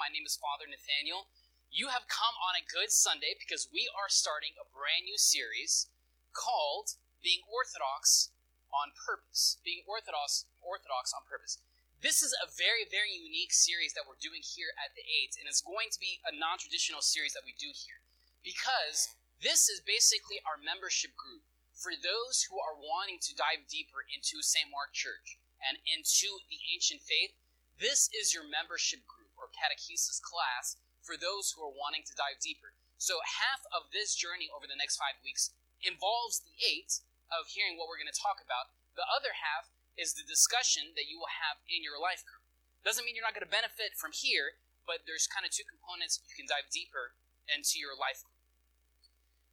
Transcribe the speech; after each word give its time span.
My 0.00 0.08
name 0.08 0.24
is 0.24 0.40
Father 0.40 0.64
Nathaniel. 0.64 1.28
You 1.68 1.92
have 1.92 2.08
come 2.08 2.32
on 2.40 2.56
a 2.56 2.64
good 2.64 2.88
Sunday 2.88 3.36
because 3.36 3.68
we 3.68 3.84
are 3.92 4.08
starting 4.08 4.56
a 4.56 4.64
brand 4.72 5.04
new 5.04 5.20
series 5.20 5.92
called 6.32 6.96
Being 7.20 7.44
Orthodox 7.44 8.32
on 8.72 8.96
Purpose. 8.96 9.60
Being 9.60 9.84
Orthodox 9.84 10.48
Orthodox 10.64 11.12
on 11.12 11.28
Purpose. 11.28 11.60
This 12.00 12.24
is 12.24 12.32
a 12.40 12.48
very, 12.48 12.88
very 12.88 13.12
unique 13.12 13.52
series 13.52 13.92
that 13.92 14.08
we're 14.08 14.16
doing 14.24 14.40
here 14.40 14.72
at 14.80 14.96
the 14.96 15.04
Eight, 15.04 15.36
and 15.36 15.44
it's 15.44 15.60
going 15.60 15.92
to 15.92 16.00
be 16.00 16.16
a 16.24 16.32
non-traditional 16.32 17.04
series 17.04 17.36
that 17.36 17.44
we 17.44 17.52
do 17.60 17.68
here. 17.68 18.00
Because 18.40 19.12
this 19.44 19.68
is 19.68 19.84
basically 19.84 20.40
our 20.48 20.56
membership 20.56 21.12
group 21.12 21.44
for 21.76 21.92
those 21.92 22.48
who 22.48 22.56
are 22.56 22.72
wanting 22.72 23.20
to 23.20 23.36
dive 23.36 23.68
deeper 23.68 24.08
into 24.08 24.40
St. 24.40 24.72
Mark 24.72 24.96
Church 24.96 25.36
and 25.60 25.76
into 25.84 26.40
the 26.48 26.56
ancient 26.72 27.04
faith 27.04 27.36
this 27.80 28.12
is 28.12 28.36
your 28.36 28.44
membership 28.44 29.00
group 29.08 29.19
catechesis 29.50 30.22
class 30.22 30.78
for 31.02 31.16
those 31.18 31.52
who 31.52 31.64
are 31.64 31.72
wanting 31.72 32.06
to 32.06 32.14
dive 32.14 32.38
deeper. 32.40 32.76
So, 33.00 33.24
half 33.24 33.64
of 33.72 33.90
this 33.90 34.12
journey 34.12 34.52
over 34.52 34.68
the 34.68 34.76
next 34.76 35.00
five 35.00 35.16
weeks 35.24 35.56
involves 35.80 36.44
the 36.44 36.52
eight 36.60 37.00
of 37.32 37.48
hearing 37.48 37.80
what 37.80 37.88
we're 37.88 38.00
going 38.00 38.12
to 38.12 38.16
talk 38.16 38.44
about. 38.44 38.76
The 38.98 39.08
other 39.08 39.40
half 39.40 39.72
is 39.96 40.12
the 40.12 40.26
discussion 40.26 40.92
that 40.96 41.08
you 41.08 41.16
will 41.16 41.32
have 41.40 41.64
in 41.64 41.80
your 41.80 41.96
life 41.96 42.26
group. 42.26 42.44
Doesn't 42.84 43.04
mean 43.04 43.16
you're 43.16 43.24
not 43.24 43.36
going 43.36 43.46
to 43.46 43.50
benefit 43.50 43.96
from 43.96 44.12
here, 44.12 44.60
but 44.84 45.04
there's 45.08 45.28
kind 45.28 45.44
of 45.44 45.52
two 45.52 45.64
components 45.64 46.20
you 46.28 46.36
can 46.36 46.48
dive 46.48 46.68
deeper 46.72 47.16
into 47.48 47.80
your 47.80 47.96
life 47.96 48.24
group. 48.24 48.40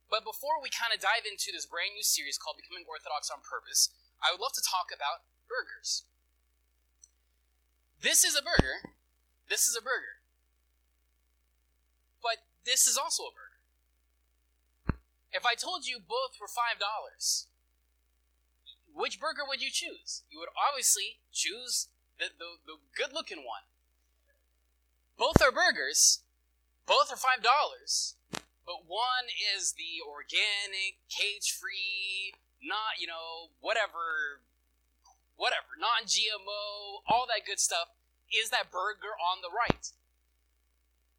But 0.08 0.24
before 0.24 0.64
we 0.64 0.72
kind 0.72 0.96
of 0.96 1.04
dive 1.04 1.28
into 1.28 1.52
this 1.52 1.68
brand 1.68 1.92
new 1.96 2.04
series 2.04 2.40
called 2.40 2.56
Becoming 2.56 2.88
Orthodox 2.88 3.28
on 3.28 3.44
Purpose, 3.44 3.92
I 4.24 4.32
would 4.32 4.40
love 4.40 4.56
to 4.56 4.64
talk 4.64 4.88
about 4.92 5.28
burgers. 5.52 6.08
This 8.00 8.24
is 8.24 8.36
a 8.36 8.44
burger. 8.44 8.96
This 9.50 9.68
is 9.68 9.76
a 9.76 9.82
burger. 9.82 10.22
But 12.22 12.44
this 12.66 12.88
is 12.88 12.98
also 12.98 13.24
a 13.24 13.32
burger. 13.32 15.00
If 15.32 15.46
I 15.46 15.56
told 15.56 15.86
you 15.86 16.00
both 16.00 16.40
were 16.40 16.48
$5, 16.48 17.46
which 18.94 19.20
burger 19.20 19.44
would 19.48 19.62
you 19.62 19.70
choose? 19.72 20.24
You 20.30 20.40
would 20.40 20.50
obviously 20.58 21.20
choose 21.32 21.88
the, 22.18 22.26
the, 22.38 22.58
the 22.66 22.78
good 22.96 23.14
looking 23.14 23.40
one. 23.40 23.70
Both 25.18 25.42
are 25.42 25.52
burgers, 25.52 26.22
both 26.86 27.12
are 27.12 27.18
$5, 27.18 27.42
but 28.66 28.86
one 28.88 29.30
is 29.56 29.74
the 29.74 30.02
organic, 30.06 30.98
cage 31.10 31.52
free, 31.52 32.34
not, 32.62 33.00
you 33.00 33.08
know, 33.08 33.54
whatever 33.62 34.42
whatever, 35.38 35.78
non 35.80 36.10
GMO, 36.10 37.06
all 37.08 37.26
that 37.30 37.46
good 37.46 37.60
stuff, 37.60 37.94
is 38.34 38.52
that 38.52 38.72
burger 38.72 39.16
on 39.16 39.40
the 39.40 39.54
right. 39.54 39.92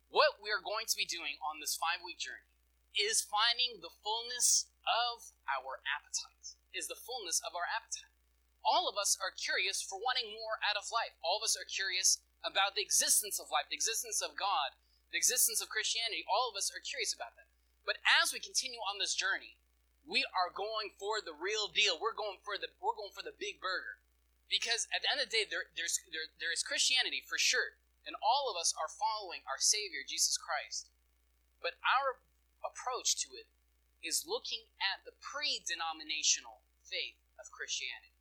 What 0.09 0.41
we 0.41 0.49
are 0.49 0.65
going 0.65 0.89
to 0.89 0.97
be 0.97 1.05
doing 1.05 1.37
on 1.45 1.61
this 1.61 1.77
five 1.77 2.01
week 2.01 2.21
journey 2.21 2.49
is 2.97 3.21
finding 3.21 3.85
the 3.85 3.93
fullness 4.01 4.67
of 4.89 5.37
our 5.47 5.85
appetite, 5.85 6.57
is 6.73 6.89
the 6.89 6.99
fullness 6.99 7.45
of 7.45 7.53
our 7.53 7.69
appetite. 7.69 8.13
All 8.65 8.89
of 8.89 8.97
us 8.97 9.17
are 9.21 9.33
curious 9.33 9.85
for 9.85 10.01
wanting 10.01 10.33
more 10.33 10.61
out 10.65 10.81
of 10.81 10.89
life. 10.91 11.15
All 11.21 11.41
of 11.41 11.47
us 11.47 11.57
are 11.57 11.69
curious 11.69 12.21
about 12.45 12.75
the 12.75 12.85
existence 12.85 13.39
of 13.39 13.53
life, 13.53 13.69
the 13.69 13.79
existence 13.79 14.21
of 14.21 14.37
God, 14.37 14.77
the 15.13 15.21
existence 15.21 15.61
of 15.61 15.73
Christianity. 15.73 16.25
All 16.29 16.49
of 16.49 16.57
us 16.57 16.73
are 16.73 16.83
curious 16.83 17.13
about 17.13 17.37
that. 17.37 17.49
But 17.89 18.01
as 18.05 18.33
we 18.33 18.41
continue 18.41 18.81
on 18.85 19.01
this 19.01 19.17
journey, 19.17 19.57
we 20.05 20.25
are 20.33 20.53
going 20.53 20.97
for 20.97 21.21
the 21.21 21.37
real 21.37 21.69
deal. 21.69 21.97
We're 22.01 22.17
going 22.17 22.41
for 22.41 22.57
the 22.57 22.73
we're 22.81 22.97
going 22.97 23.13
for 23.13 23.25
the 23.25 23.37
big 23.37 23.61
burger. 23.61 24.01
Because 24.49 24.89
at 24.89 25.05
the 25.05 25.09
end 25.13 25.21
of 25.21 25.29
the 25.29 25.37
day, 25.37 25.45
there, 25.45 25.69
there's, 25.77 26.01
there, 26.09 26.33
there 26.41 26.53
is 26.53 26.65
Christianity 26.65 27.21
for 27.21 27.37
sure, 27.37 27.77
and 28.09 28.17
all 28.25 28.49
of 28.49 28.57
us 28.57 28.73
are 28.73 28.89
following 28.89 29.45
our 29.45 29.61
Savior, 29.61 30.01
Jesus 30.09 30.41
Christ. 30.41 30.89
But 31.61 31.77
our 31.85 32.25
approach 32.65 33.21
to 33.25 33.37
it 33.37 33.45
is 34.01 34.25
looking 34.25 34.73
at 34.81 35.05
the 35.05 35.13
pre 35.21 35.61
denominational 35.69 36.65
faith 36.81 37.21
of 37.37 37.53
Christianity. 37.53 38.17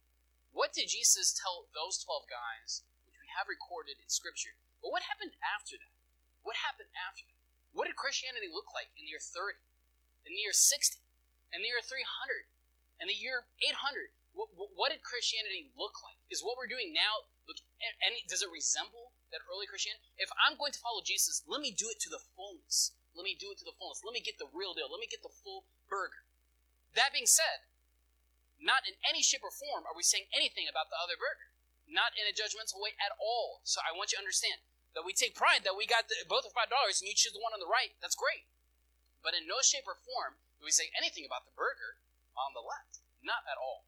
What 0.52 0.74
did 0.74 0.92
Jesus 0.92 1.32
tell 1.32 1.70
those 1.72 2.02
12 2.02 2.28
guys, 2.28 2.84
which 3.06 3.16
we 3.22 3.30
have 3.38 3.48
recorded 3.48 4.02
in 4.02 4.10
Scripture? 4.10 4.58
But 4.84 4.92
what 4.92 5.06
happened 5.08 5.38
after 5.40 5.78
that? 5.78 5.96
What 6.44 6.60
happened 6.66 6.90
after 6.98 7.24
that? 7.24 7.38
What 7.78 7.86
did 7.86 7.96
Christianity 7.96 8.50
look 8.50 8.74
like 8.74 8.90
in 8.98 9.06
the 9.06 9.14
year 9.14 9.22
30, 9.22 9.56
in 10.26 10.34
the 10.34 10.42
year 10.42 10.56
60, 10.56 10.98
in 11.54 11.62
the 11.62 11.70
year 11.70 11.84
300, 11.84 12.50
in 13.00 13.06
the 13.06 13.16
year 13.16 13.46
800? 13.62 14.17
What, 14.38 14.54
what, 14.54 14.94
did 14.94 15.02
Christianity 15.02 15.74
look 15.74 15.98
like? 16.06 16.22
Is 16.30 16.46
what 16.46 16.62
we're 16.62 16.70
doing 16.70 16.94
now 16.94 17.26
look 17.50 17.58
any 18.06 18.22
does 18.30 18.46
it 18.46 18.54
resemble 18.54 19.18
that 19.34 19.42
early 19.50 19.66
Christianity? 19.66 20.14
If 20.22 20.30
I'm 20.38 20.62
going 20.62 20.78
to 20.78 20.82
follow 20.82 21.02
Jesus, 21.02 21.42
let 21.50 21.58
me 21.58 21.74
do 21.74 21.90
it 21.90 21.98
to 22.06 22.10
the 22.14 22.22
fullness. 22.38 22.94
Let 23.18 23.26
me 23.26 23.34
do 23.34 23.50
it 23.50 23.58
to 23.58 23.66
the 23.66 23.74
fullness. 23.74 24.06
Let 24.06 24.14
me 24.14 24.22
get 24.22 24.38
the 24.38 24.46
real 24.54 24.78
deal. 24.78 24.94
Let 24.94 25.02
me 25.02 25.10
get 25.10 25.26
the 25.26 25.34
full 25.34 25.66
burger. 25.90 26.22
That 26.94 27.18
being 27.18 27.26
said, 27.26 27.66
not 28.62 28.86
in 28.86 28.94
any 29.02 29.26
shape 29.26 29.42
or 29.42 29.50
form 29.50 29.90
are 29.90 29.98
we 29.98 30.06
saying 30.06 30.30
anything 30.30 30.70
about 30.70 30.94
the 30.94 31.02
other 31.02 31.18
burger. 31.18 31.50
Not 31.90 32.14
in 32.14 32.30
a 32.30 32.36
judgmental 32.36 32.78
way 32.78 32.94
at 33.02 33.18
all. 33.18 33.66
So 33.66 33.82
I 33.82 33.96
want 33.96 34.14
you 34.14 34.22
to 34.22 34.26
understand 34.26 34.62
that 34.94 35.02
we 35.02 35.18
take 35.18 35.34
pride 35.34 35.66
that 35.66 35.78
we 35.78 35.90
got 35.90 36.10
the, 36.10 36.22
both 36.30 36.46
of 36.46 36.54
five 36.54 36.70
dollars 36.70 37.02
and 37.02 37.10
you 37.10 37.18
choose 37.18 37.34
the 37.34 37.42
one 37.42 37.58
on 37.58 37.64
the 37.64 37.70
right. 37.70 37.98
That's 38.06 38.18
great. 38.18 38.46
But 39.26 39.34
in 39.34 39.50
no 39.50 39.66
shape 39.66 39.90
or 39.90 39.98
form 39.98 40.38
do 40.62 40.66
we 40.66 40.74
say 40.74 40.94
anything 40.94 41.26
about 41.26 41.50
the 41.50 41.58
burger 41.58 42.02
on 42.38 42.54
the 42.54 42.62
left. 42.62 43.02
Not 43.26 43.46
at 43.50 43.58
all. 43.58 43.88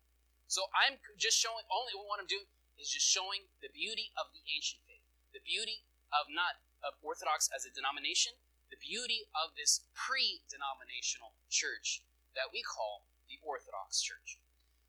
So 0.50 0.66
I'm 0.74 0.98
just 1.14 1.38
showing, 1.38 1.62
only 1.70 1.94
what 1.94 2.18
I'm 2.18 2.26
doing 2.26 2.50
is 2.82 2.90
just 2.90 3.06
showing 3.06 3.54
the 3.62 3.70
beauty 3.70 4.10
of 4.18 4.34
the 4.34 4.42
ancient 4.50 4.82
faith, 4.90 5.06
the 5.30 5.46
beauty 5.46 5.86
of 6.10 6.26
not 6.34 6.58
of 6.82 6.98
Orthodox 7.06 7.46
as 7.54 7.70
a 7.70 7.72
denomination, 7.72 8.34
the 8.74 8.82
beauty 8.82 9.30
of 9.38 9.54
this 9.54 9.86
pre-denominational 9.94 11.38
church 11.54 12.02
that 12.34 12.50
we 12.50 12.66
call 12.66 13.06
the 13.30 13.38
Orthodox 13.46 14.02
Church. 14.02 14.42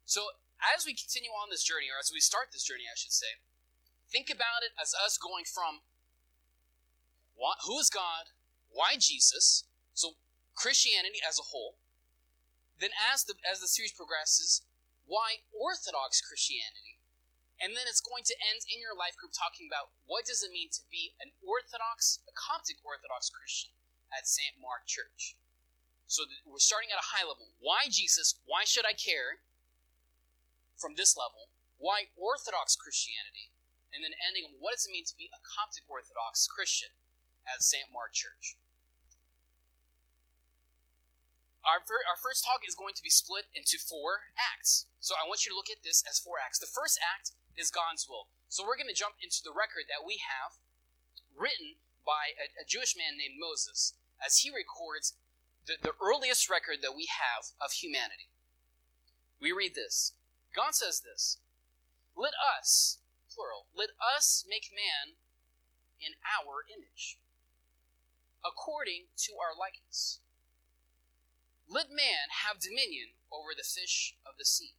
So 0.09 0.33
as 0.65 0.89
we 0.89 0.97
continue 0.97 1.37
on 1.37 1.53
this 1.53 1.61
journey, 1.61 1.93
or 1.93 2.01
as 2.01 2.09
we 2.09 2.25
start 2.25 2.57
this 2.57 2.65
journey, 2.65 2.89
I 2.89 2.97
should 2.97 3.13
say, 3.13 3.45
think 4.09 4.33
about 4.33 4.65
it 4.65 4.73
as 4.81 4.97
us 4.97 5.21
going 5.21 5.45
from 5.45 5.85
who 7.69 7.77
is 7.79 7.93
God, 7.93 8.33
why 8.73 8.97
Jesus, 8.97 9.65
so 9.93 10.17
Christianity 10.57 11.21
as 11.21 11.37
a 11.39 11.53
whole. 11.53 11.77
Then 12.81 12.97
as 13.13 13.25
the 13.25 13.35
as 13.45 13.61
the 13.61 13.69
series 13.69 13.93
progresses, 13.93 14.63
why 15.11 15.43
Orthodox 15.51 16.23
Christianity. 16.23 17.03
And 17.59 17.75
then 17.75 17.91
it's 17.91 18.01
going 18.01 18.23
to 18.31 18.39
end 18.39 18.63
in 18.71 18.79
your 18.79 18.95
life 18.95 19.19
group 19.19 19.35
talking 19.35 19.67
about 19.67 19.91
what 20.07 20.23
does 20.23 20.47
it 20.47 20.55
mean 20.55 20.71
to 20.71 20.87
be 20.87 21.19
an 21.19 21.35
Orthodox, 21.43 22.23
a 22.31 22.33
Coptic 22.33 22.79
Orthodox 22.87 23.27
Christian 23.27 23.75
at 24.15 24.31
St. 24.31 24.55
Mark 24.63 24.87
Church. 24.87 25.35
So 26.07 26.31
we're 26.47 26.63
starting 26.63 26.95
at 26.95 27.03
a 27.03 27.11
high 27.11 27.27
level. 27.27 27.51
Why 27.59 27.91
Jesus? 27.91 28.39
Why 28.47 28.63
should 28.63 28.87
I 28.87 28.95
care? 28.95 29.43
From 30.79 30.97
this 30.97 31.13
level, 31.13 31.53
why 31.77 32.09
Orthodox 32.17 32.73
Christianity? 32.79 33.53
And 33.91 34.07
then 34.07 34.15
ending 34.17 34.47
on 34.47 34.63
what 34.63 34.79
does 34.79 34.87
it 34.87 34.95
mean 34.95 35.05
to 35.11 35.19
be 35.19 35.29
a 35.29 35.43
Coptic 35.43 35.85
Orthodox 35.91 36.47
Christian 36.47 36.95
at 37.45 37.67
St. 37.67 37.91
Mark 37.91 38.15
Church? 38.15 38.57
Our, 41.61 41.85
our 41.85 42.17
first 42.17 42.45
talk 42.45 42.65
is 42.65 42.79
going 42.79 42.97
to 42.97 43.05
be 43.05 43.13
split 43.13 43.53
into 43.53 43.77
four 43.77 44.33
acts. 44.37 44.89
So 45.01 45.13
I 45.13 45.29
want 45.29 45.45
you 45.45 45.53
to 45.53 45.59
look 45.59 45.69
at 45.69 45.85
this 45.85 46.01
as 46.09 46.19
four 46.19 46.41
acts. 46.41 46.59
The 46.59 46.71
first 46.71 46.97
act 47.01 47.37
is 47.57 47.69
God's 47.69 48.09
will. 48.09 48.33
So 48.49 48.65
we're 48.65 48.81
going 48.81 48.91
to 48.91 48.97
jump 48.97 49.21
into 49.21 49.45
the 49.45 49.53
record 49.53 49.85
that 49.93 50.03
we 50.03 50.25
have 50.25 50.57
written 51.37 51.81
by 52.03 52.33
a, 52.41 52.49
a 52.57 52.69
Jewish 52.69 52.97
man 52.97 53.21
named 53.21 53.37
Moses 53.37 53.93
as 54.25 54.41
he 54.41 54.49
records 54.49 55.17
the, 55.69 55.77
the 55.77 55.97
earliest 56.01 56.49
record 56.49 56.81
that 56.81 56.97
we 56.97 57.09
have 57.13 57.53
of 57.61 57.77
humanity. 57.77 58.33
We 59.41 59.53
read 59.53 59.77
this 59.77 60.17
God 60.57 60.75
says 60.75 61.05
this 61.05 61.39
Let 62.17 62.33
us, 62.41 62.99
plural, 63.29 63.69
let 63.77 63.93
us 64.01 64.45
make 64.49 64.73
man 64.73 65.21
in 66.01 66.17
our 66.25 66.65
image, 66.73 67.21
according 68.41 69.13
to 69.29 69.37
our 69.37 69.53
likeness 69.53 70.21
let 71.71 71.87
man 71.95 72.35
have 72.43 72.59
dominion 72.59 73.15
over 73.31 73.55
the 73.55 73.63
fish 73.63 74.19
of 74.27 74.35
the 74.35 74.45
sea, 74.45 74.75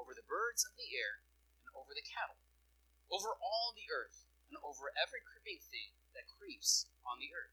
over 0.00 0.16
the 0.16 0.24
birds 0.24 0.64
of 0.64 0.72
the 0.80 0.96
air, 0.96 1.20
and 1.60 1.68
over 1.76 1.92
the 1.92 2.04
cattle, 2.04 2.40
over 3.12 3.36
all 3.36 3.76
the 3.76 3.84
earth, 3.92 4.24
and 4.48 4.56
over 4.64 4.88
every 4.96 5.20
creeping 5.20 5.60
thing 5.60 5.92
that 6.16 6.24
creeps 6.24 6.88
on 7.04 7.20
the 7.20 7.36
earth. 7.36 7.52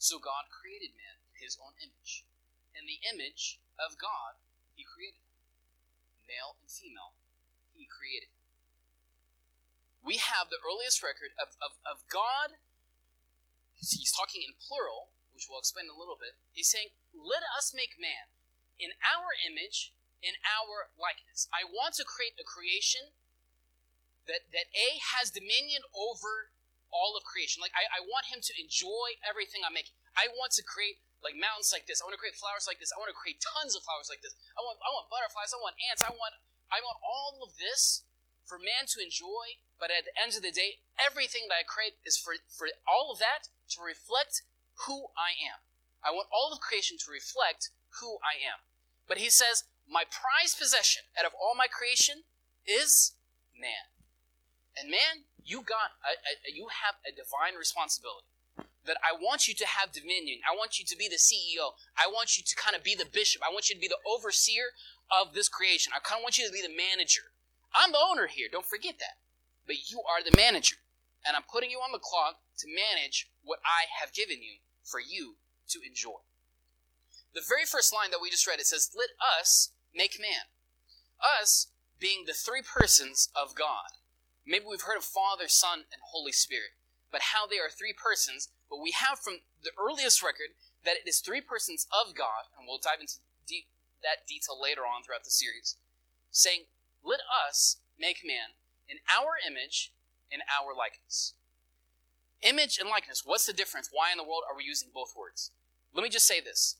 So 0.00 0.16
God 0.16 0.48
created 0.48 0.96
man 0.96 1.20
in 1.28 1.44
his 1.44 1.60
own 1.60 1.76
image. 1.76 2.24
In 2.72 2.88
the 2.88 3.04
image 3.04 3.60
of 3.76 4.00
God, 4.00 4.40
he 4.72 4.88
created 4.88 5.20
him. 5.20 5.36
Male 6.24 6.56
and 6.64 6.72
female, 6.72 7.12
he 7.76 7.84
created. 7.84 8.32
We 10.00 10.16
have 10.16 10.48
the 10.48 10.60
earliest 10.64 11.04
record 11.04 11.36
of, 11.36 11.52
of, 11.60 11.76
of 11.84 12.04
God. 12.08 12.56
He's 13.76 14.12
talking 14.12 14.40
in 14.40 14.56
plural, 14.56 15.12
which 15.34 15.50
we'll 15.50 15.60
explain 15.60 15.90
in 15.90 15.92
a 15.92 15.98
little 15.98 16.16
bit. 16.16 16.38
He's 16.54 16.70
saying 16.70 16.94
let 17.12 17.42
us 17.58 17.74
make 17.74 17.98
man 17.98 18.30
in 18.78 18.94
our 19.02 19.34
image, 19.46 19.94
in 20.22 20.34
our 20.42 20.90
likeness. 20.98 21.46
I 21.54 21.66
want 21.66 21.94
to 21.98 22.04
create 22.06 22.34
a 22.38 22.46
creation 22.46 23.14
that, 24.26 24.48
that 24.50 24.72
A 24.72 24.98
has 25.14 25.30
dominion 25.30 25.84
over 25.92 26.54
all 26.94 27.18
of 27.18 27.26
creation. 27.26 27.60
Like 27.60 27.74
I, 27.74 27.90
I 27.90 28.00
want 28.06 28.30
him 28.30 28.38
to 28.38 28.52
enjoy 28.54 29.18
everything 29.26 29.66
I'm 29.66 29.74
making. 29.74 29.98
I 30.14 30.30
want 30.30 30.54
to 30.58 30.62
create 30.62 31.02
like 31.26 31.34
mountains 31.34 31.74
like 31.74 31.90
this. 31.90 31.98
I 31.98 32.06
want 32.06 32.14
to 32.14 32.22
create 32.22 32.38
flowers 32.38 32.68
like 32.70 32.78
this. 32.78 32.94
I 32.94 33.00
want 33.00 33.10
to 33.10 33.18
create 33.18 33.42
tons 33.42 33.74
of 33.74 33.82
flowers 33.82 34.06
like 34.06 34.22
this. 34.22 34.36
I 34.54 34.62
want 34.62 34.78
I 34.84 34.90
want 34.94 35.10
butterflies. 35.10 35.50
I 35.50 35.58
want 35.58 35.74
ants. 35.90 36.04
I 36.04 36.12
want 36.14 36.38
I 36.70 36.78
want 36.84 37.00
all 37.02 37.42
of 37.42 37.58
this 37.58 38.06
for 38.46 38.60
man 38.60 38.86
to 38.94 39.02
enjoy. 39.02 39.58
But 39.80 39.90
at 39.90 40.06
the 40.06 40.14
end 40.14 40.38
of 40.38 40.44
the 40.46 40.54
day, 40.54 40.80
everything 41.00 41.50
that 41.50 41.58
I 41.58 41.64
create 41.66 41.98
is 42.06 42.14
for 42.14 42.38
for 42.46 42.70
all 42.86 43.10
of 43.10 43.18
that 43.18 43.50
to 43.74 43.82
reflect 43.82 44.46
who 44.86 45.14
I 45.14 45.38
am. 45.38 45.62
I 46.04 46.10
want 46.10 46.28
all 46.32 46.52
of 46.52 46.60
creation 46.60 46.98
to 46.98 47.10
reflect 47.10 47.70
who 48.00 48.18
I 48.20 48.36
am. 48.42 48.66
But 49.06 49.18
he 49.18 49.30
says, 49.30 49.64
my 49.88 50.04
prized 50.04 50.58
possession 50.58 51.04
out 51.18 51.26
of 51.26 51.32
all 51.36 51.54
my 51.54 51.66
creation 51.68 52.24
is 52.66 53.12
man. 53.56 53.92
And 54.76 54.90
man, 54.90 55.28
you 55.44 55.62
got 55.62 55.96
a, 56.02 56.16
a, 56.16 56.50
you 56.52 56.68
have 56.82 56.98
a 57.06 57.12
divine 57.12 57.56
responsibility 57.56 58.26
that 58.84 59.00
I 59.00 59.16
want 59.16 59.48
you 59.48 59.54
to 59.54 59.66
have 59.66 59.92
dominion. 59.92 60.40
I 60.44 60.56
want 60.56 60.78
you 60.78 60.84
to 60.84 60.96
be 60.96 61.08
the 61.08 61.20
CEO. 61.20 61.72
I 61.96 62.08
want 62.08 62.36
you 62.36 62.44
to 62.44 62.54
kind 62.56 62.76
of 62.76 62.84
be 62.84 62.94
the 62.94 63.08
bishop. 63.08 63.40
I 63.40 63.52
want 63.52 63.68
you 63.68 63.76
to 63.76 63.80
be 63.80 63.88
the 63.88 64.02
overseer 64.04 64.76
of 65.08 65.32
this 65.32 65.48
creation. 65.48 65.92
I 65.96 66.00
kind 66.00 66.20
of 66.20 66.24
want 66.24 66.36
you 66.36 66.44
to 66.44 66.52
be 66.52 66.60
the 66.60 66.72
manager. 66.72 67.32
I'm 67.72 67.92
the 67.92 68.02
owner 68.02 68.28
here. 68.28 68.48
Don't 68.50 68.66
forget 68.68 69.00
that. 69.00 69.16
But 69.64 69.88
you 69.88 70.04
are 70.04 70.20
the 70.20 70.36
manager. 70.36 70.76
And 71.24 71.36
I'm 71.36 71.48
putting 71.48 71.72
you 71.72 71.80
on 71.80 71.92
the 71.92 72.02
clock 72.02 72.44
to 72.60 72.68
manage 72.68 73.32
what 73.40 73.60
I 73.64 73.88
have 74.00 74.12
given 74.12 74.44
you 74.44 74.60
for 74.84 75.00
you 75.00 75.36
to 75.68 75.80
enjoy. 75.84 76.22
The 77.34 77.42
very 77.46 77.64
first 77.64 77.92
line 77.92 78.10
that 78.12 78.22
we 78.22 78.30
just 78.30 78.46
read, 78.46 78.60
it 78.60 78.66
says, 78.66 78.94
Let 78.96 79.10
us 79.18 79.72
make 79.94 80.20
man. 80.20 80.46
Us 81.18 81.68
being 81.98 82.24
the 82.26 82.34
three 82.34 82.62
persons 82.62 83.28
of 83.34 83.54
God. 83.54 83.98
Maybe 84.46 84.66
we've 84.68 84.86
heard 84.86 84.98
of 84.98 85.04
Father, 85.04 85.48
Son, 85.48 85.88
and 85.90 86.02
Holy 86.12 86.32
Spirit, 86.32 86.76
but 87.10 87.32
how 87.32 87.46
they 87.46 87.56
are 87.56 87.72
three 87.72 87.94
persons. 87.96 88.48
But 88.68 88.82
we 88.82 88.92
have 88.92 89.18
from 89.18 89.40
the 89.62 89.72
earliest 89.80 90.22
record 90.22 90.52
that 90.84 91.00
it 91.00 91.08
is 91.08 91.20
three 91.20 91.40
persons 91.40 91.86
of 91.88 92.14
God, 92.14 92.52
and 92.56 92.68
we'll 92.68 92.82
dive 92.82 93.00
into 93.00 93.24
deep, 93.46 93.66
that 94.02 94.28
detail 94.28 94.60
later 94.60 94.82
on 94.82 95.02
throughout 95.02 95.24
the 95.24 95.32
series, 95.32 95.76
saying, 96.30 96.68
Let 97.02 97.20
us 97.24 97.78
make 97.98 98.20
man 98.24 98.60
in 98.88 98.98
our 99.08 99.40
image, 99.40 99.92
in 100.30 100.40
our 100.44 100.76
likeness. 100.76 101.34
Image 102.44 102.78
and 102.78 102.90
likeness, 102.90 103.22
what's 103.24 103.46
the 103.46 103.52
difference? 103.52 103.88
Why 103.90 104.12
in 104.12 104.18
the 104.18 104.24
world 104.24 104.44
are 104.48 104.56
we 104.56 104.64
using 104.64 104.90
both 104.92 105.16
words? 105.16 105.50
Let 105.94 106.02
me 106.02 106.10
just 106.10 106.26
say 106.26 106.40
this. 106.40 106.76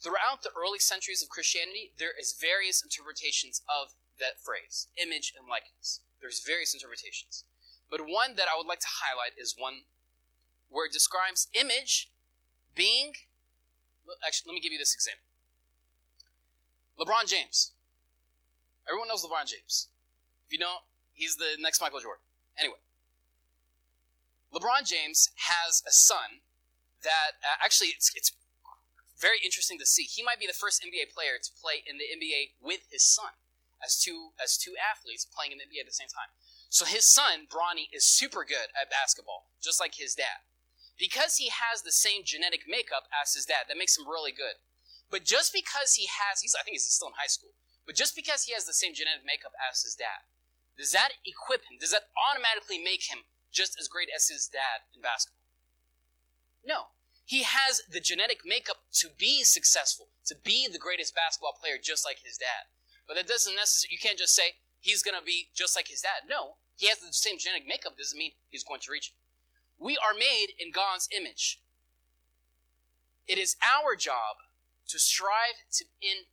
Throughout 0.00 0.42
the 0.42 0.54
early 0.54 0.78
centuries 0.78 1.22
of 1.22 1.28
Christianity, 1.28 1.90
there 1.98 2.14
is 2.18 2.38
various 2.38 2.82
interpretations 2.82 3.62
of 3.66 3.94
that 4.20 4.38
phrase, 4.38 4.86
image 4.94 5.34
and 5.36 5.48
likeness. 5.48 6.00
There's 6.20 6.44
various 6.46 6.72
interpretations. 6.72 7.44
But 7.90 8.06
one 8.06 8.36
that 8.36 8.46
I 8.46 8.56
would 8.56 8.66
like 8.66 8.80
to 8.80 8.94
highlight 9.02 9.32
is 9.36 9.56
one 9.58 9.82
where 10.68 10.86
it 10.86 10.92
describes 10.92 11.48
image 11.54 12.10
being. 12.74 13.14
Actually, 14.24 14.52
let 14.52 14.54
me 14.54 14.60
give 14.60 14.72
you 14.72 14.78
this 14.78 14.94
example 14.94 15.26
LeBron 16.98 17.28
James. 17.28 17.72
Everyone 18.88 19.08
knows 19.08 19.24
LeBron 19.24 19.46
James. 19.46 19.88
If 20.46 20.52
you 20.52 20.58
don't, 20.58 20.84
he's 21.12 21.36
the 21.36 21.56
next 21.58 21.80
Michael 21.80 22.00
Jordan. 22.00 22.22
Anyway, 22.58 22.78
LeBron 24.54 24.86
James 24.86 25.34
has 25.50 25.82
a 25.82 25.90
son 25.90 26.46
that 27.02 27.42
uh, 27.42 27.58
actually 27.58 27.90
it's, 27.90 28.14
it's 28.14 28.30
very 29.18 29.42
interesting 29.42 29.78
to 29.82 29.86
see. 29.86 30.06
He 30.06 30.22
might 30.22 30.38
be 30.38 30.46
the 30.46 30.54
first 30.54 30.78
NBA 30.78 31.10
player 31.10 31.42
to 31.42 31.50
play 31.58 31.82
in 31.82 31.98
the 31.98 32.06
NBA 32.06 32.54
with 32.62 32.86
his 32.90 33.02
son 33.02 33.34
as 33.82 33.98
two 33.98 34.30
as 34.38 34.56
two 34.56 34.78
athletes 34.78 35.26
playing 35.26 35.50
in 35.50 35.58
the 35.58 35.66
NBA 35.66 35.82
at 35.82 35.90
the 35.90 35.98
same 35.98 36.08
time. 36.08 36.30
So 36.70 36.86
his 36.86 37.06
son, 37.06 37.50
Bronny, 37.50 37.90
is 37.90 38.06
super 38.06 38.46
good 38.46 38.70
at 38.78 38.90
basketball, 38.90 39.50
just 39.62 39.78
like 39.82 39.98
his 39.98 40.14
dad. 40.14 40.46
Because 40.98 41.36
he 41.42 41.50
has 41.50 41.82
the 41.82 41.94
same 41.94 42.22
genetic 42.22 42.70
makeup 42.70 43.10
as 43.10 43.34
his 43.34 43.46
dad, 43.46 43.66
that 43.66 43.78
makes 43.78 43.98
him 43.98 44.06
really 44.06 44.30
good. 44.30 44.62
But 45.10 45.26
just 45.26 45.50
because 45.50 45.98
he 45.98 46.06
has, 46.06 46.42
he's, 46.42 46.54
I 46.54 46.62
think 46.62 46.78
he's 46.78 46.86
still 46.86 47.10
in 47.10 47.18
high 47.18 47.30
school, 47.30 47.54
but 47.86 47.94
just 47.94 48.14
because 48.14 48.46
he 48.46 48.54
has 48.54 48.66
the 48.66 48.74
same 48.74 48.94
genetic 48.94 49.26
makeup 49.26 49.54
as 49.58 49.82
his 49.82 49.94
dad, 49.94 50.26
does 50.78 50.90
that 50.90 51.18
equip 51.26 51.66
him? 51.66 51.78
Does 51.78 51.90
that 51.90 52.10
automatically 52.14 52.78
make 52.78 53.06
him 53.06 53.26
just 53.54 53.78
as 53.80 53.88
great 53.88 54.08
as 54.14 54.28
his 54.28 54.50
dad 54.50 54.84
in 54.94 55.00
basketball? 55.00 55.40
No. 56.66 56.92
He 57.24 57.44
has 57.44 57.80
the 57.88 58.00
genetic 58.00 58.40
makeup 58.44 58.84
to 59.00 59.08
be 59.16 59.44
successful, 59.44 60.08
to 60.26 60.34
be 60.34 60.68
the 60.68 60.78
greatest 60.78 61.14
basketball 61.14 61.56
player 61.58 61.76
just 61.82 62.04
like 62.04 62.18
his 62.22 62.36
dad. 62.36 62.68
But 63.06 63.16
that 63.16 63.28
doesn't 63.28 63.56
necessarily, 63.56 63.94
you 63.94 63.98
can't 63.98 64.18
just 64.18 64.34
say 64.34 64.60
he's 64.80 65.02
going 65.02 65.18
to 65.18 65.24
be 65.24 65.48
just 65.54 65.76
like 65.76 65.88
his 65.88 66.02
dad. 66.02 66.28
No, 66.28 66.56
he 66.76 66.88
has 66.88 66.98
the 66.98 67.12
same 67.12 67.38
genetic 67.38 67.66
makeup, 67.66 67.96
doesn't 67.96 68.18
mean 68.18 68.32
he's 68.50 68.64
going 68.64 68.80
to 68.80 68.92
reach 68.92 69.08
it. 69.08 69.14
We 69.82 69.96
are 69.96 70.12
made 70.12 70.48
in 70.58 70.70
God's 70.72 71.08
image. 71.16 71.60
It 73.26 73.38
is 73.38 73.56
our 73.64 73.96
job 73.96 74.36
to 74.88 74.98
strive 74.98 75.64
to 75.72 75.84
in 76.02 76.28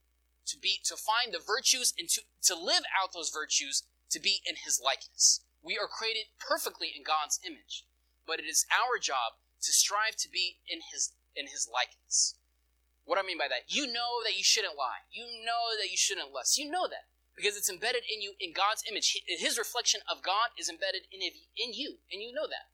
to 0.45 0.57
be 0.57 0.79
to 0.83 0.95
find 0.95 1.33
the 1.33 1.39
virtues 1.39 1.93
and 1.97 2.09
to, 2.09 2.21
to 2.43 2.55
live 2.55 2.83
out 3.01 3.13
those 3.13 3.29
virtues 3.29 3.83
to 4.09 4.19
be 4.19 4.41
in 4.45 4.55
his 4.65 4.81
likeness. 4.83 5.41
We 5.63 5.77
are 5.77 5.87
created 5.87 6.33
perfectly 6.39 6.91
in 6.95 7.03
God's 7.03 7.39
image, 7.45 7.85
but 8.25 8.39
it 8.39 8.49
is 8.49 8.65
our 8.73 8.97
job 8.97 9.37
to 9.61 9.71
strive 9.71 10.17
to 10.17 10.29
be 10.29 10.57
in 10.67 10.81
his 10.91 11.13
in 11.35 11.47
his 11.47 11.69
likeness. 11.71 12.35
What 13.05 13.15
do 13.15 13.23
I 13.23 13.27
mean 13.27 13.37
by 13.37 13.47
that? 13.47 13.69
You 13.69 13.87
know 13.87 14.21
that 14.25 14.37
you 14.37 14.43
shouldn't 14.43 14.77
lie. 14.77 15.05
You 15.11 15.25
know 15.45 15.77
that 15.79 15.89
you 15.89 15.97
shouldn't 15.97 16.33
lust. 16.33 16.57
You 16.57 16.69
know 16.69 16.87
that 16.87 17.09
because 17.35 17.57
it's 17.57 17.69
embedded 17.69 18.03
in 18.11 18.21
you 18.21 18.33
in 18.39 18.53
God's 18.53 18.83
image. 18.89 19.17
His 19.25 19.57
reflection 19.57 20.01
of 20.09 20.21
God 20.21 20.53
is 20.57 20.69
embedded 20.69 21.09
in 21.11 21.21
in 21.21 21.73
you, 21.73 21.97
and 22.11 22.21
you 22.21 22.33
know 22.33 22.47
that. 22.49 22.73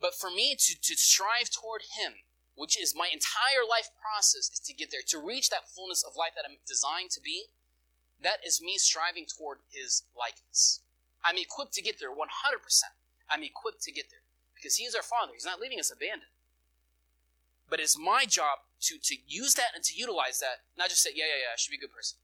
But 0.00 0.14
for 0.14 0.30
me 0.30 0.56
to, 0.56 0.80
to 0.80 0.96
strive 0.96 1.50
toward 1.50 1.82
Him, 2.00 2.24
which 2.54 2.80
is 2.80 2.96
my 2.96 3.08
entire 3.12 3.68
life 3.68 3.92
process, 4.00 4.48
is 4.48 4.60
to 4.64 4.72
get 4.72 4.90
there, 4.90 5.04
to 5.08 5.20
reach 5.20 5.50
that 5.50 5.68
fullness 5.68 6.02
of 6.02 6.16
life 6.16 6.32
that 6.36 6.48
I'm 6.48 6.56
designed 6.66 7.10
to 7.12 7.20
be, 7.20 7.52
that 8.22 8.40
is 8.44 8.62
me 8.62 8.78
striving 8.78 9.26
toward 9.26 9.58
His 9.68 10.04
likeness. 10.16 10.80
I'm 11.24 11.36
equipped 11.36 11.74
to 11.74 11.82
get 11.82 12.00
there 12.00 12.10
100%. 12.10 12.16
I'm 13.30 13.42
equipped 13.42 13.82
to 13.82 13.92
get 13.92 14.10
there 14.10 14.24
because 14.54 14.76
He 14.76 14.84
is 14.84 14.94
our 14.94 15.02
Father. 15.02 15.32
He's 15.34 15.44
not 15.44 15.60
leaving 15.60 15.78
us 15.78 15.92
abandoned. 15.92 16.34
But 17.68 17.78
it's 17.78 17.96
my 17.96 18.26
job 18.26 18.66
to, 18.90 18.98
to 18.98 19.14
use 19.28 19.54
that 19.54 19.76
and 19.78 19.84
to 19.84 19.94
utilize 19.94 20.40
that, 20.40 20.66
not 20.76 20.90
just 20.90 21.02
say, 21.02 21.14
yeah, 21.14 21.30
yeah, 21.30 21.46
yeah, 21.46 21.54
I 21.54 21.56
should 21.56 21.70
be 21.70 21.78
a 21.78 21.84
good 21.86 21.94
person. 21.94 22.18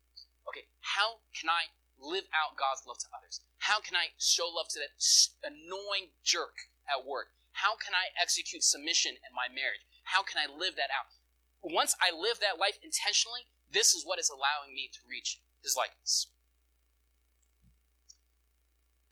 Okay, 0.48 0.66
how 0.82 1.22
can 1.30 1.46
I 1.46 1.70
live 2.00 2.26
out 2.34 2.58
God's 2.58 2.82
love 2.82 2.98
to 3.06 3.10
others? 3.14 3.40
How 3.62 3.78
can 3.78 3.94
I 3.94 4.14
show 4.18 4.50
love 4.50 4.66
to 4.74 4.82
that 4.82 4.98
annoying 5.46 6.10
jerk 6.26 6.70
at 6.90 7.06
work? 7.06 7.30
How 7.52 7.78
can 7.78 7.94
I 7.94 8.12
execute 8.20 8.66
submission 8.66 9.16
in 9.22 9.32
my 9.32 9.48
marriage? 9.48 9.86
How 10.04 10.22
can 10.22 10.42
I 10.42 10.50
live 10.50 10.76
that 10.76 10.92
out? 10.92 11.08
Once 11.62 11.96
I 11.98 12.14
live 12.14 12.38
that 12.42 12.60
life 12.60 12.78
intentionally, 12.84 13.48
this 13.72 13.94
is 13.94 14.04
what 14.04 14.20
is 14.20 14.30
allowing 14.30 14.74
me 14.74 14.90
to 14.92 15.00
reach 15.08 15.40
his 15.62 15.74
likeness. 15.74 16.28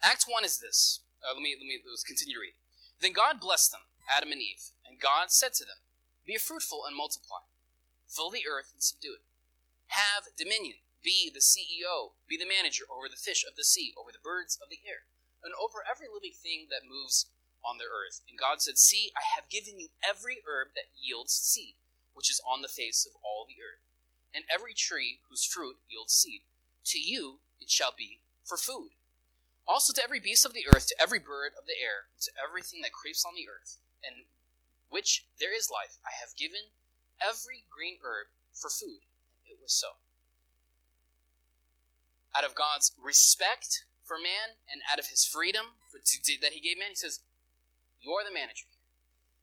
Act 0.04 0.26
1 0.28 0.44
is 0.44 0.58
this. 0.58 1.00
Uh, 1.24 1.32
let 1.32 1.42
me 1.42 1.56
let 1.58 1.64
me 1.64 1.80
let's 1.88 2.04
continue 2.04 2.36
to 2.36 2.40
read. 2.40 2.54
Then 3.00 3.12
God 3.16 3.40
blessed 3.40 3.72
them, 3.72 3.88
Adam 4.04 4.30
and 4.32 4.40
Eve, 4.40 4.76
and 4.86 5.00
God 5.00 5.32
said 5.32 5.54
to 5.54 5.64
them, 5.64 5.80
be 6.24 6.40
fruitful 6.40 6.84
and 6.88 6.96
multiply. 6.96 7.44
Fill 8.08 8.30
the 8.30 8.48
earth 8.48 8.72
and 8.72 8.82
subdue 8.82 9.20
it. 9.20 9.24
Have 9.92 10.32
dominion. 10.36 10.80
Be 11.04 11.28
the 11.28 11.44
CEO. 11.44 12.16
Be 12.26 12.40
the 12.40 12.48
manager 12.48 12.84
over 12.88 13.12
the 13.12 13.20
fish 13.20 13.44
of 13.44 13.56
the 13.56 13.64
sea, 13.64 13.92
over 13.92 14.08
the 14.08 14.24
birds 14.24 14.56
of 14.56 14.72
the 14.72 14.80
air, 14.88 15.04
and 15.44 15.52
over 15.52 15.84
every 15.84 16.08
living 16.08 16.32
thing 16.32 16.72
that 16.72 16.88
moves 16.88 17.28
on 17.60 17.76
the 17.76 17.84
earth. 17.84 18.24
And 18.24 18.40
God 18.40 18.64
said, 18.64 18.80
See, 18.80 19.12
I 19.12 19.20
have 19.36 19.52
given 19.52 19.78
you 19.78 19.88
every 20.00 20.40
herb 20.48 20.72
that 20.74 20.96
yields 20.96 21.36
seed, 21.36 21.76
which 22.16 22.30
is 22.30 22.40
on 22.40 22.62
the 22.62 22.72
face 22.72 23.04
of 23.04 23.20
all 23.20 23.44
the 23.44 23.60
earth, 23.60 23.84
and 24.32 24.48
every 24.48 24.72
tree 24.72 25.20
whose 25.28 25.44
fruit 25.44 25.76
yields 25.92 26.14
seed. 26.16 26.48
To 26.88 26.98
you 26.98 27.40
it 27.60 27.68
shall 27.68 27.92
be 27.96 28.20
for 28.44 28.56
food. 28.56 28.96
Also 29.66 29.92
to 29.92 30.04
every 30.04 30.20
beast 30.20 30.44
of 30.44 30.52
the 30.52 30.66
earth, 30.68 30.86
to 30.88 31.00
every 31.00 31.18
bird 31.18 31.56
of 31.56 31.64
the 31.64 31.80
air, 31.80 32.12
to 32.20 32.30
everything 32.36 32.82
that 32.82 32.92
creeps 32.92 33.24
on 33.24 33.32
the 33.32 33.48
earth, 33.48 33.80
and 34.04 34.28
which 34.92 35.24
there 35.40 35.56
is 35.56 35.72
life, 35.72 35.96
I 36.04 36.12
have 36.20 36.36
given 36.36 36.76
every 37.16 37.64
green 37.72 37.96
herb 38.04 38.28
for 38.52 38.68
food. 38.68 39.08
And 39.40 39.48
it 39.48 39.58
was 39.60 39.72
so. 39.72 39.98
Out 42.36 42.44
of 42.44 42.54
God's 42.54 42.92
respect 43.00 43.88
for 44.04 44.20
man 44.20 44.60
and 44.68 44.84
out 44.84 45.00
of 45.00 45.08
his 45.08 45.24
freedom 45.24 45.80
for, 45.88 45.96
to, 45.98 46.16
to, 46.20 46.32
that 46.44 46.52
he 46.52 46.60
gave 46.60 46.76
man, 46.76 46.92
he 46.92 47.00
says, 47.00 47.24
You 48.04 48.12
are 48.12 48.26
the 48.26 48.34
manager. 48.34 48.68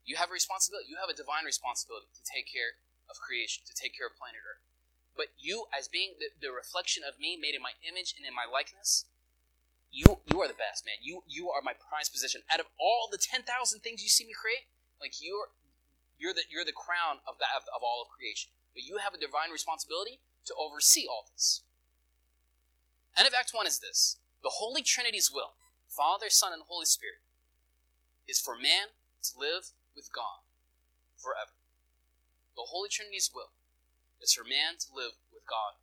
You 0.06 0.16
have 0.16 0.30
a 0.30 0.36
responsibility. 0.36 0.90
You 0.90 0.98
have 1.02 1.10
a 1.10 1.16
divine 1.16 1.46
responsibility 1.46 2.10
to 2.14 2.22
take 2.22 2.46
care 2.46 2.78
of 3.10 3.18
creation, 3.18 3.62
to 3.66 3.74
take 3.74 3.94
care 3.94 4.06
of 4.06 4.18
planet 4.18 4.42
Earth. 4.42 4.62
But 5.14 5.34
you, 5.38 5.68
as 5.70 5.86
being 5.86 6.16
the, 6.18 6.32
the 6.32 6.50
reflection 6.50 7.04
of 7.04 7.20
me, 7.20 7.36
made 7.36 7.54
in 7.54 7.62
my 7.62 7.76
image 7.84 8.16
and 8.16 8.24
in 8.24 8.32
my 8.34 8.48
likeness, 8.48 9.04
you 9.92 10.24
you 10.24 10.40
are 10.40 10.48
the 10.48 10.56
best, 10.56 10.88
man. 10.88 10.96
You 11.04 11.22
you 11.28 11.52
are 11.52 11.60
my 11.60 11.76
prized 11.76 12.12
possession. 12.12 12.40
Out 12.48 12.60
of 12.60 12.66
all 12.80 13.12
the 13.12 13.20
ten 13.20 13.44
thousand 13.44 13.84
things 13.84 14.02
you 14.02 14.08
see 14.08 14.24
me 14.24 14.32
create, 14.32 14.66
like 14.96 15.20
you're 15.20 15.52
you're 16.16 16.32
the 16.32 16.48
you're 16.48 16.64
the 16.64 16.72
crown 16.72 17.20
of 17.28 17.36
that 17.38 17.52
of, 17.54 17.68
of 17.76 17.84
all 17.84 18.00
of 18.00 18.08
creation. 18.08 18.50
But 18.72 18.88
you 18.88 19.04
have 19.04 19.12
a 19.12 19.20
divine 19.20 19.52
responsibility 19.52 20.24
to 20.48 20.54
oversee 20.56 21.04
all 21.04 21.28
this. 21.28 21.60
End 23.12 23.28
of 23.28 23.36
Act 23.36 23.52
1 23.52 23.66
is 23.68 23.78
this 23.78 24.16
the 24.42 24.64
Holy 24.64 24.82
Trinity's 24.82 25.30
will, 25.30 25.60
Father, 25.86 26.32
Son, 26.32 26.52
and 26.52 26.64
Holy 26.66 26.86
Spirit, 26.86 27.20
is 28.26 28.40
for 28.40 28.56
man 28.56 28.96
to 29.22 29.38
live 29.38 29.76
with 29.94 30.08
God 30.08 30.40
forever. 31.20 31.52
The 32.56 32.72
Holy 32.72 32.88
Trinity's 32.88 33.30
will 33.32 33.52
is 34.20 34.32
for 34.32 34.42
man 34.42 34.80
to 34.80 34.88
live 34.88 35.20
with 35.28 35.44
God. 35.44 35.76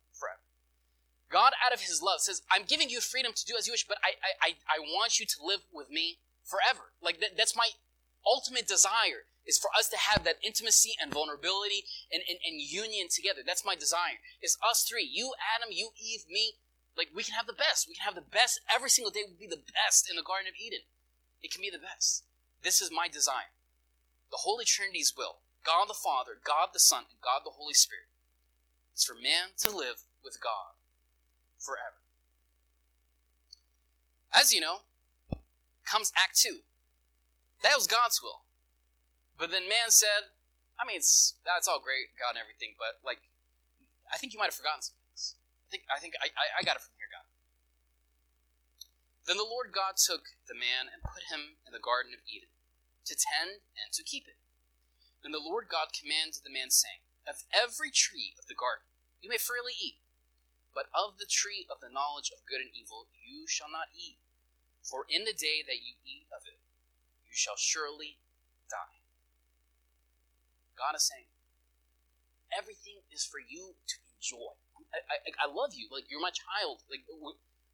God, 1.30 1.52
out 1.64 1.72
of 1.72 1.80
his 1.80 2.02
love, 2.02 2.20
says, 2.20 2.42
I'm 2.50 2.66
giving 2.66 2.90
you 2.90 3.00
freedom 3.00 3.32
to 3.32 3.46
do 3.46 3.54
as 3.56 3.66
you 3.66 3.72
wish, 3.72 3.86
but 3.86 3.98
I, 4.02 4.18
I, 4.42 4.50
I 4.66 4.80
want 4.82 5.20
you 5.20 5.26
to 5.26 5.38
live 5.46 5.62
with 5.72 5.88
me 5.88 6.18
forever. 6.42 6.90
Like, 7.00 7.20
that, 7.20 7.38
that's 7.38 7.56
my 7.56 7.70
ultimate 8.26 8.66
desire, 8.66 9.30
is 9.46 9.56
for 9.56 9.70
us 9.78 9.88
to 9.90 9.96
have 9.96 10.24
that 10.24 10.42
intimacy 10.42 10.98
and 11.00 11.14
vulnerability 11.14 11.86
and, 12.12 12.22
and, 12.28 12.38
and 12.42 12.60
union 12.60 13.06
together. 13.08 13.46
That's 13.46 13.64
my 13.64 13.78
desire. 13.78 14.18
Is 14.42 14.58
us 14.58 14.82
three, 14.82 15.06
you, 15.06 15.32
Adam, 15.54 15.70
you, 15.70 15.90
Eve, 15.94 16.26
me, 16.28 16.58
like, 16.98 17.14
we 17.14 17.22
can 17.22 17.38
have 17.38 17.46
the 17.46 17.54
best. 17.54 17.86
We 17.86 17.94
can 17.94 18.04
have 18.04 18.18
the 18.18 18.26
best. 18.26 18.60
Every 18.66 18.90
single 18.90 19.14
day 19.14 19.22
will 19.22 19.38
be 19.38 19.46
the 19.46 19.62
best 19.70 20.10
in 20.10 20.18
the 20.18 20.26
Garden 20.26 20.50
of 20.50 20.58
Eden. 20.58 20.82
It 21.42 21.54
can 21.54 21.62
be 21.62 21.70
the 21.70 21.78
best. 21.78 22.26
This 22.62 22.82
is 22.82 22.90
my 22.90 23.06
desire. 23.06 23.54
The 24.34 24.42
Holy 24.42 24.66
Trinity's 24.66 25.14
will, 25.16 25.46
God 25.64 25.86
the 25.86 25.94
Father, 25.94 26.42
God 26.42 26.74
the 26.74 26.82
Son, 26.82 27.06
and 27.06 27.22
God 27.22 27.46
the 27.46 27.54
Holy 27.54 27.74
Spirit, 27.74 28.10
is 28.94 29.06
for 29.06 29.14
man 29.14 29.54
to 29.62 29.70
live 29.70 30.02
with 30.22 30.42
God 30.42 30.74
forever. 31.60 32.00
As 34.32 34.52
you 34.52 34.60
know, 34.60 34.88
comes 35.84 36.12
Act 36.16 36.40
2. 36.40 36.64
That 37.62 37.76
was 37.76 37.86
God's 37.86 38.20
will. 38.22 38.48
But 39.36 39.52
then 39.52 39.68
man 39.68 39.92
said, 39.92 40.32
I 40.80 40.88
mean, 40.88 40.96
it's, 40.96 41.36
that's 41.44 41.68
all 41.68 41.80
great, 41.80 42.16
God 42.16 42.38
and 42.38 42.40
everything, 42.40 42.78
but 42.80 43.04
like, 43.04 43.20
I 44.08 44.16
think 44.16 44.32
you 44.32 44.40
might 44.40 44.48
have 44.48 44.56
forgotten 44.56 44.80
some 44.80 44.96
things. 45.12 45.36
I 45.36 45.68
think, 45.68 45.82
I 45.92 45.98
think 46.00 46.14
I, 46.18 46.32
I, 46.32 46.46
I 46.58 46.62
got 46.64 46.80
it 46.80 46.84
from 46.84 46.96
here, 46.96 47.10
God. 47.12 47.28
Then 49.28 49.36
the 49.36 49.46
Lord 49.46 49.70
God 49.70 50.00
took 50.00 50.34
the 50.48 50.56
man 50.56 50.88
and 50.88 51.04
put 51.04 51.28
him 51.28 51.60
in 51.62 51.76
the 51.76 51.82
Garden 51.82 52.16
of 52.16 52.24
Eden 52.24 52.50
to 53.06 53.14
tend 53.14 53.62
and 53.76 53.92
to 53.92 54.02
keep 54.02 54.26
it. 54.26 54.40
Then 55.22 55.36
the 55.36 55.42
Lord 55.42 55.68
God 55.68 55.92
commanded 55.92 56.40
the 56.42 56.52
man, 56.52 56.72
saying, 56.72 57.04
Of 57.28 57.44
every 57.52 57.92
tree 57.92 58.34
of 58.40 58.48
the 58.48 58.56
garden 58.56 58.88
you 59.20 59.28
may 59.28 59.36
freely 59.36 59.76
eat, 59.76 60.00
but 60.74 60.86
of 60.94 61.18
the 61.18 61.28
tree 61.28 61.66
of 61.70 61.80
the 61.82 61.92
knowledge 61.92 62.30
of 62.30 62.46
good 62.46 62.62
and 62.62 62.70
evil 62.74 63.10
you 63.20 63.46
shall 63.46 63.70
not 63.70 63.90
eat, 63.94 64.18
for 64.82 65.04
in 65.10 65.24
the 65.24 65.36
day 65.36 65.62
that 65.66 65.82
you 65.82 65.98
eat 66.06 66.26
of 66.32 66.46
it, 66.46 66.58
you 67.26 67.34
shall 67.34 67.58
surely 67.58 68.18
die. 68.70 69.02
God 70.78 70.96
is 70.96 71.04
saying, 71.04 71.28
everything 72.50 73.04
is 73.12 73.22
for 73.22 73.38
you 73.38 73.76
to 73.86 73.96
enjoy. 74.16 74.56
I, 74.90 74.98
I, 75.06 75.46
I 75.46 75.48
love 75.52 75.76
you. 75.76 75.86
Like, 75.92 76.10
you're 76.10 76.22
my 76.22 76.34
child. 76.34 76.82
Like, 76.90 77.06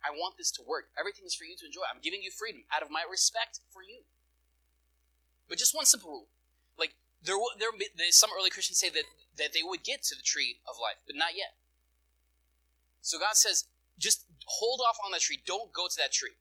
I 0.04 0.12
want 0.12 0.36
this 0.36 0.50
to 0.58 0.62
work. 0.66 0.92
Everything 0.98 1.24
is 1.24 1.34
for 1.34 1.48
you 1.48 1.56
to 1.56 1.66
enjoy. 1.66 1.86
I'm 1.88 2.02
giving 2.02 2.20
you 2.20 2.30
freedom 2.30 2.68
out 2.74 2.82
of 2.82 2.90
my 2.90 3.04
respect 3.08 3.60
for 3.72 3.80
you. 3.80 4.04
But 5.48 5.56
just 5.56 5.74
one 5.74 5.86
simple 5.86 6.10
rule. 6.10 6.28
Like, 6.76 6.92
there, 7.22 7.38
there, 7.56 7.72
some 8.10 8.30
early 8.36 8.50
Christians 8.50 8.78
say 8.78 8.90
that, 8.90 9.06
that 9.38 9.54
they 9.54 9.62
would 9.64 9.82
get 9.82 10.02
to 10.10 10.14
the 10.14 10.26
tree 10.26 10.58
of 10.68 10.76
life, 10.76 11.00
but 11.06 11.16
not 11.16 11.32
yet. 11.38 11.56
So 13.06 13.22
God 13.22 13.38
says, 13.38 13.70
just 14.02 14.26
hold 14.50 14.82
off 14.82 14.98
on 15.06 15.12
that 15.12 15.22
tree. 15.22 15.38
Don't 15.46 15.70
go 15.72 15.86
to 15.86 15.96
that 16.02 16.10
tree. 16.10 16.34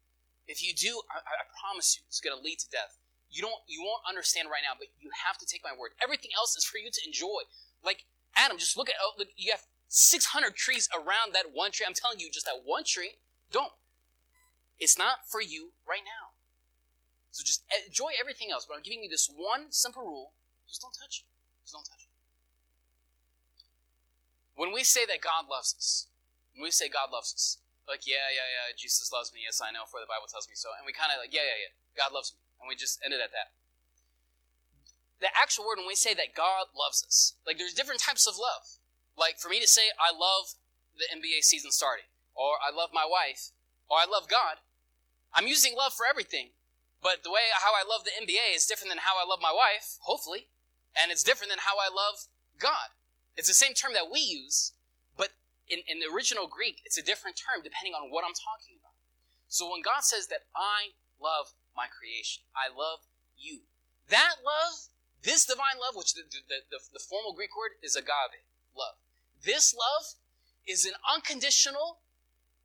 If 0.49 0.65
you 0.65 0.73
do, 0.73 1.05
I, 1.13 1.21
I 1.21 1.45
promise 1.61 1.93
you, 1.93 2.01
it's 2.09 2.19
going 2.19 2.35
to 2.35 2.41
lead 2.41 2.57
to 2.65 2.69
death. 2.73 2.97
You 3.29 3.45
don't, 3.45 3.61
you 3.69 3.85
won't 3.85 4.01
understand 4.09 4.49
right 4.49 4.65
now, 4.65 4.73
but 4.73 4.89
you 4.97 5.13
have 5.13 5.37
to 5.37 5.45
take 5.45 5.61
my 5.61 5.77
word. 5.77 5.93
Everything 6.01 6.33
else 6.33 6.57
is 6.57 6.65
for 6.65 6.81
you 6.81 6.89
to 6.89 7.01
enjoy. 7.05 7.45
Like 7.85 8.09
Adam, 8.33 8.57
just 8.57 8.73
look 8.77 8.89
at, 8.89 8.95
oh, 8.97 9.13
look, 9.13 9.29
you 9.37 9.51
have 9.51 9.61
600 9.89 10.55
trees 10.55 10.89
around 10.89 11.37
that 11.37 11.53
one 11.53 11.69
tree. 11.69 11.85
I'm 11.85 11.93
telling 11.93 12.17
you, 12.19 12.33
just 12.33 12.49
that 12.49 12.65
one 12.65 12.83
tree. 12.83 13.21
Don't. 13.51 13.73
It's 14.81 14.97
not 14.97 15.29
for 15.29 15.41
you 15.41 15.69
right 15.87 16.01
now. 16.01 16.33
So 17.29 17.43
just 17.45 17.61
enjoy 17.85 18.17
everything 18.19 18.49
else. 18.49 18.65
But 18.65 18.77
I'm 18.77 18.83
giving 18.83 19.03
you 19.03 19.09
this 19.09 19.29
one 19.29 19.69
simple 19.69 20.01
rule: 20.01 20.33
just 20.67 20.81
don't 20.81 20.97
touch 20.97 21.21
it. 21.21 21.29
Just 21.61 21.73
don't 21.73 21.85
touch 21.85 22.09
it. 22.09 22.13
When 24.55 24.73
we 24.73 24.83
say 24.83 25.05
that 25.05 25.21
God 25.21 25.45
loves 25.49 25.75
us, 25.77 26.07
when 26.55 26.63
we 26.63 26.71
say 26.71 26.87
God 26.87 27.11
loves 27.11 27.35
us, 27.35 27.59
like, 27.85 28.09
yeah, 28.09 28.33
yeah, 28.33 28.47
yeah, 28.49 28.73
Jesus 28.73 29.13
loves 29.13 29.29
me. 29.29 29.45
Yes, 29.45 29.61
I 29.61 29.69
know, 29.69 29.85
for 29.85 30.01
the 30.01 30.09
Bible 30.09 30.25
tells 30.25 30.49
me 30.49 30.57
so. 30.57 30.73
And 30.73 30.87
we 30.89 30.95
kind 30.95 31.13
of 31.13 31.21
like, 31.21 31.35
yeah, 31.35 31.45
yeah, 31.45 31.69
yeah, 31.69 31.73
God 31.93 32.15
loves 32.15 32.33
me. 32.33 32.41
And 32.57 32.65
we 32.65 32.73
just 32.73 32.97
ended 33.05 33.21
at 33.21 33.29
that. 33.35 33.53
The 35.21 35.29
actual 35.31 35.69
word, 35.69 35.77
when 35.77 35.87
we 35.87 35.95
say 35.95 36.17
that 36.17 36.33
God 36.33 36.73
loves 36.73 37.05
us, 37.05 37.37
like, 37.45 37.61
there's 37.61 37.77
different 37.77 38.01
types 38.01 38.25
of 38.25 38.41
love. 38.41 38.81
Like, 39.13 39.37
for 39.37 39.47
me 39.47 39.61
to 39.61 39.69
say, 39.69 39.93
I 39.95 40.11
love 40.11 40.57
the 40.97 41.07
NBA 41.11 41.45
season 41.45 41.69
starting, 41.69 42.09
or 42.33 42.57
I 42.57 42.73
love 42.73 42.89
my 42.91 43.05
wife, 43.05 43.53
or 43.85 44.01
I 44.01 44.09
love 44.09 44.27
God, 44.27 44.65
I'm 45.35 45.47
using 45.47 45.75
love 45.75 45.93
for 45.93 46.09
everything. 46.09 46.55
But 47.03 47.21
the 47.21 47.29
way 47.29 47.53
how 47.53 47.75
I 47.77 47.85
love 47.85 48.01
the 48.01 48.15
NBA 48.17 48.55
is 48.55 48.65
different 48.65 48.89
than 48.89 49.05
how 49.05 49.13
I 49.21 49.27
love 49.27 49.39
my 49.43 49.53
wife, 49.53 50.01
hopefully. 50.01 50.49
And 50.97 51.11
it's 51.11 51.23
different 51.23 51.51
than 51.51 51.61
how 51.61 51.77
I 51.77 51.91
love 51.91 52.31
God. 52.57 52.95
It's 53.37 53.47
the 53.47 53.53
same 53.53 53.73
term 53.75 53.93
that 53.93 54.09
we 54.11 54.19
use, 54.19 54.73
in, 55.69 55.79
in 55.89 55.99
the 55.99 56.09
original 56.09 56.47
Greek, 56.47 56.81
it's 56.85 56.97
a 56.97 57.05
different 57.05 57.37
term 57.37 57.63
depending 57.63 57.93
on 57.93 58.11
what 58.11 58.23
I'm 58.23 58.35
talking 58.35 58.77
about. 58.77 58.93
So 59.47 59.69
when 59.71 59.81
God 59.81 60.03
says 60.03 60.27
that 60.27 60.49
I 60.55 60.97
love 61.21 61.53
my 61.77 61.85
creation, 61.87 62.43
I 62.53 62.73
love 62.73 63.05
you, 63.37 63.65
that 64.09 64.41
love, 64.45 64.89
this 65.23 65.45
divine 65.45 65.81
love, 65.81 65.95
which 65.95 66.13
the, 66.13 66.21
the, 66.29 66.65
the, 66.69 66.79
the 66.93 67.01
formal 67.01 67.33
Greek 67.33 67.53
word 67.57 67.77
is 67.81 67.95
agape, 67.95 68.45
love. 68.77 68.97
This 69.43 69.73
love 69.73 70.17
is 70.67 70.85
an 70.85 70.97
unconditional 71.05 72.01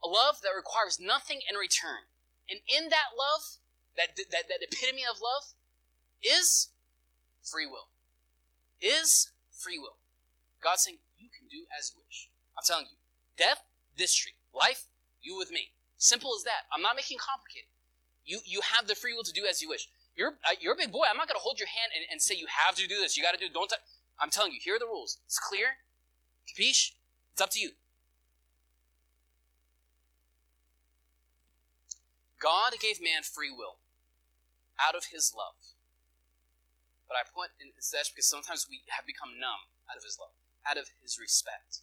love 0.05 0.41
that 0.43 0.57
requires 0.57 0.99
nothing 1.01 1.41
in 1.49 1.57
return. 1.57 2.09
And 2.49 2.61
in 2.65 2.89
that 2.89 3.13
love, 3.17 3.61
that, 3.97 4.17
that, 4.17 4.49
that 4.49 4.65
epitome 4.65 5.05
of 5.05 5.21
love, 5.21 5.53
is 6.23 6.69
free 7.43 7.67
will. 7.67 7.89
Is 8.81 9.31
free 9.53 9.79
will. 9.79 10.01
God 10.63 10.79
saying, 10.79 10.99
you 11.19 11.29
can 11.29 11.49
do 11.49 11.65
as 11.77 11.93
you 11.95 12.01
wish. 12.07 12.30
I'm 12.61 12.69
telling 12.69 12.93
you, 12.93 13.01
death, 13.41 13.65
this 13.97 14.13
tree. 14.13 14.37
Life, 14.53 14.85
you 15.25 15.33
with 15.39 15.51
me. 15.51 15.73
Simple 15.97 16.37
as 16.37 16.45
that. 16.45 16.69
I'm 16.69 16.85
not 16.85 16.93
making 16.93 17.17
complicated. 17.17 17.73
You 18.29 18.45
you 18.45 18.61
have 18.61 18.85
the 18.85 18.95
free 18.95 19.17
will 19.17 19.25
to 19.25 19.33
do 19.33 19.49
as 19.49 19.65
you 19.65 19.73
wish. 19.73 19.89
You're 20.13 20.37
uh, 20.45 20.61
you're 20.61 20.77
a 20.77 20.77
big 20.77 20.93
boy. 20.93 21.09
I'm 21.09 21.17
not 21.17 21.25
to 21.29 21.41
hold 21.41 21.57
your 21.57 21.73
hand 21.73 21.97
and, 21.97 22.05
and 22.13 22.21
say 22.21 22.37
you 22.37 22.45
have 22.53 22.77
to 22.77 22.85
do 22.85 23.01
this. 23.01 23.17
You 23.17 23.25
got 23.25 23.33
to 23.33 23.41
do. 23.41 23.49
Don't. 23.49 23.73
I'm 24.21 24.29
telling 24.29 24.53
you. 24.53 24.61
Here 24.61 24.77
are 24.77 24.79
the 24.79 24.85
rules. 24.85 25.17
It's 25.25 25.41
clear. 25.41 25.81
Capiche? 26.45 26.93
It's 27.33 27.41
up 27.41 27.49
to 27.57 27.61
you. 27.61 27.73
God 32.37 32.77
gave 32.77 33.01
man 33.01 33.25
free 33.25 33.53
will 33.53 33.81
out 34.77 34.93
of 34.93 35.09
his 35.13 35.33
love. 35.33 35.57
But 37.09 37.17
I 37.17 37.25
put 37.25 37.57
in 37.57 37.73
this 37.73 37.93
because 38.13 38.29
sometimes 38.29 38.69
we 38.69 38.85
have 38.93 39.09
become 39.09 39.41
numb 39.41 39.73
out 39.89 39.97
of 39.97 40.05
his 40.05 40.21
love, 40.21 40.37
out 40.69 40.77
of 40.77 40.93
his 41.01 41.17
respect 41.17 41.81